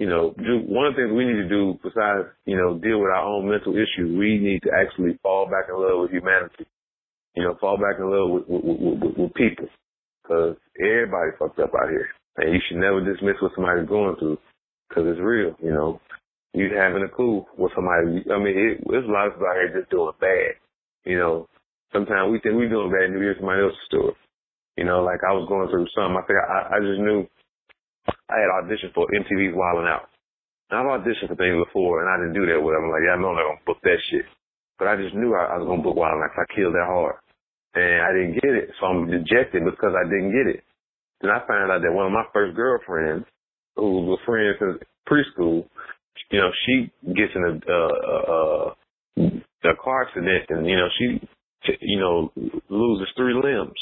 [0.00, 3.04] you know, do one of the things we need to do besides, you know, deal
[3.04, 4.16] with our own mental issues.
[4.16, 6.64] We need to actually fall back in love with humanity.
[7.38, 9.70] You know, fall back in love with with, with, with, with people,
[10.22, 14.38] because everybody fucked up out here, and you should never dismiss what somebody's going through,
[14.88, 15.54] because it's real.
[15.62, 16.00] You know,
[16.52, 18.26] you having a clue what somebody.
[18.26, 20.58] I mean, it, there's a lot of people out here just doing bad.
[21.06, 21.46] You know,
[21.94, 24.18] sometimes we think we're doing bad, and we somebody else's story.
[24.76, 26.18] You know, like I was going through something.
[26.18, 27.22] I think I, I just knew
[28.26, 30.10] I had auditioned for MTV's Wild 'N Out.
[30.70, 32.84] And I've auditioned for things before, and I didn't do that with them.
[32.86, 34.26] I'm like, yeah, I know I'm not gonna book that shit.
[34.78, 36.74] But I just knew I, I was gonna book Wild 'N Out 'cause I killed
[36.74, 37.16] that hard,
[37.78, 38.70] and I didn't get it.
[38.80, 40.64] So I'm dejected because I didn't get it.
[41.20, 43.26] Then I found out that one of my first girlfriends,
[43.76, 45.66] who was a friend since preschool,
[46.30, 47.92] you know, she gets in a uh,
[48.34, 48.74] uh,
[49.64, 51.28] a car accident, and you know, she,
[51.80, 52.32] you know,
[52.68, 53.78] loses three limbs.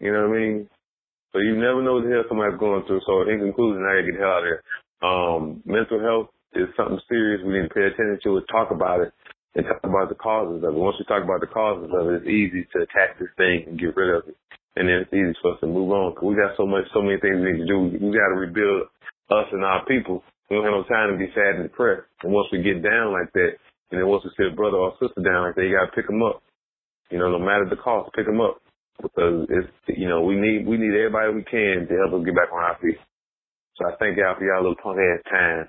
[0.00, 0.68] You know what I mean?
[1.32, 3.00] So you never know what the hell somebody's going through.
[3.06, 4.62] So in conclusion, I gotta get the hell out of there.
[5.02, 7.40] Um, mental health is something serious.
[7.44, 9.12] We need to pay attention to it, talk about it,
[9.54, 10.80] and talk about the causes of it.
[10.80, 13.78] Once we talk about the causes of it, it's easy to attack this thing and
[13.78, 14.36] get rid of it.
[14.76, 16.16] And then it's easy for us to move on.
[16.16, 17.78] Cause we got so much, so many things we need to do.
[17.92, 18.88] We gotta rebuild
[19.28, 20.24] us and our people.
[20.48, 22.08] We don't have no time to be sad and depressed.
[22.24, 23.60] And once we get down like that,
[23.92, 26.08] and then once we see a brother or sister down like that, you gotta pick
[26.08, 26.40] them up.
[27.12, 28.62] You know, no matter the cost, pick them up
[29.00, 32.36] because it's you know we need we need everybody we can to help us get
[32.36, 32.96] back on our feet.
[33.76, 35.68] So I thank y'all for y'all little punk ass time.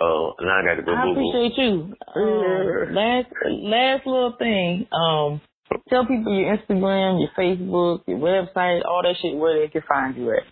[0.00, 0.94] Uh, and I got to go.
[0.94, 1.30] I boo-boo.
[1.30, 1.94] appreciate you.
[2.16, 4.86] Um, last last little thing.
[4.92, 5.40] Um,
[5.88, 10.16] tell people your Instagram, your Facebook, your website, all that shit where they can find
[10.16, 10.42] you at.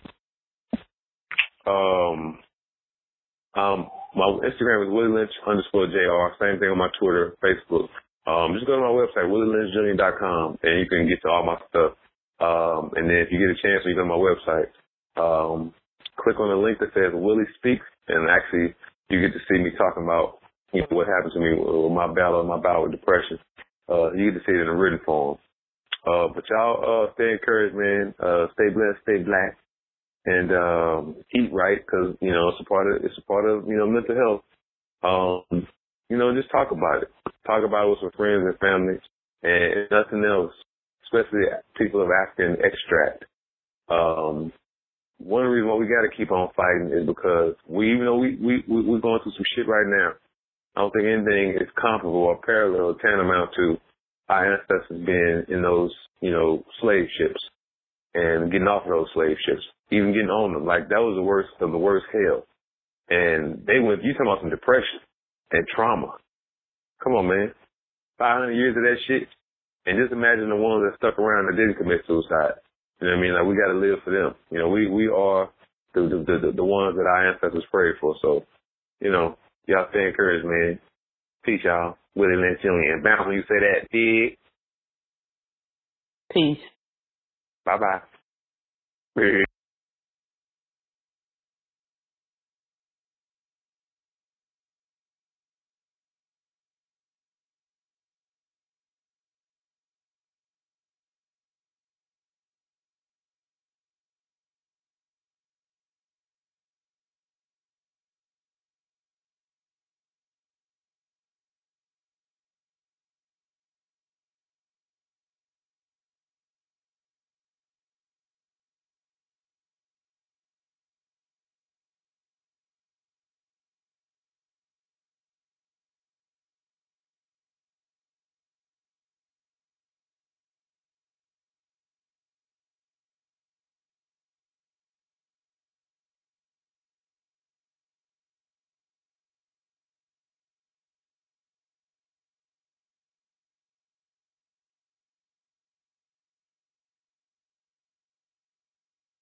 [1.69, 2.39] Um,
[3.55, 6.35] Um, my Instagram is Willie Lynch underscore JR.
[6.39, 7.89] Same thing on my Twitter, Facebook.
[8.25, 11.93] Um, just go to my website, willielynchjr.com, and you can get to all my stuff.
[12.39, 14.69] Um, and then if you get a chance, you go to my website,
[15.21, 15.73] um,
[16.19, 18.75] click on the link that says Willie Speaks, and actually
[19.09, 20.39] you get to see me talking about
[20.73, 23.39] you know, what happened to me with my battle, my battle with depression.
[23.89, 25.37] Uh, you get to see it in a written form.
[26.05, 28.13] Uh, but y'all, uh, stay encouraged, man.
[28.19, 29.57] Uh, stay blessed, stay black,
[30.25, 33.67] and, um, eat right, cause, you know, it's a part of, it's a part of,
[33.67, 34.43] you know, mental health.
[35.03, 35.67] Um,
[36.09, 37.09] you know, just talk about it.
[37.45, 38.99] Talk about it with some friends and family
[39.43, 40.53] and nothing else,
[41.05, 41.45] especially
[41.77, 43.25] people of African extract.
[43.89, 44.51] Um,
[45.17, 48.35] one reason why we got to keep on fighting is because we, even though we,
[48.35, 50.13] we, we, we're going through some shit right now,
[50.75, 53.77] I don't think anything is comparable or parallel or tantamount to
[54.29, 55.91] our ancestors being in those,
[56.21, 57.41] you know, slave ships
[58.13, 59.61] and getting off of those slave ships,
[59.91, 60.65] even getting on them.
[60.65, 62.45] Like that was the worst of the worst hell.
[63.09, 64.99] And they went, you talking about some depression
[65.51, 66.17] and trauma.
[67.03, 67.53] Come on, man.
[68.17, 69.27] 500 years of that shit.
[69.85, 72.62] And just imagine the ones that stuck around that didn't commit suicide.
[73.01, 73.33] You know what I mean?
[73.33, 74.35] Like we got to live for them.
[74.49, 75.49] You know, we we are
[75.93, 78.15] the the the, the ones that our ancestors prayed for.
[78.21, 78.45] So,
[79.01, 79.37] you know,
[79.67, 80.79] y'all stay encouraged, man.
[81.43, 81.97] Peace, y'all.
[82.15, 82.93] Willie Lynch Jr.
[82.93, 84.37] And bounce when you say that, big.
[86.31, 86.63] Peace.
[87.65, 87.77] Bye
[89.15, 89.43] bye.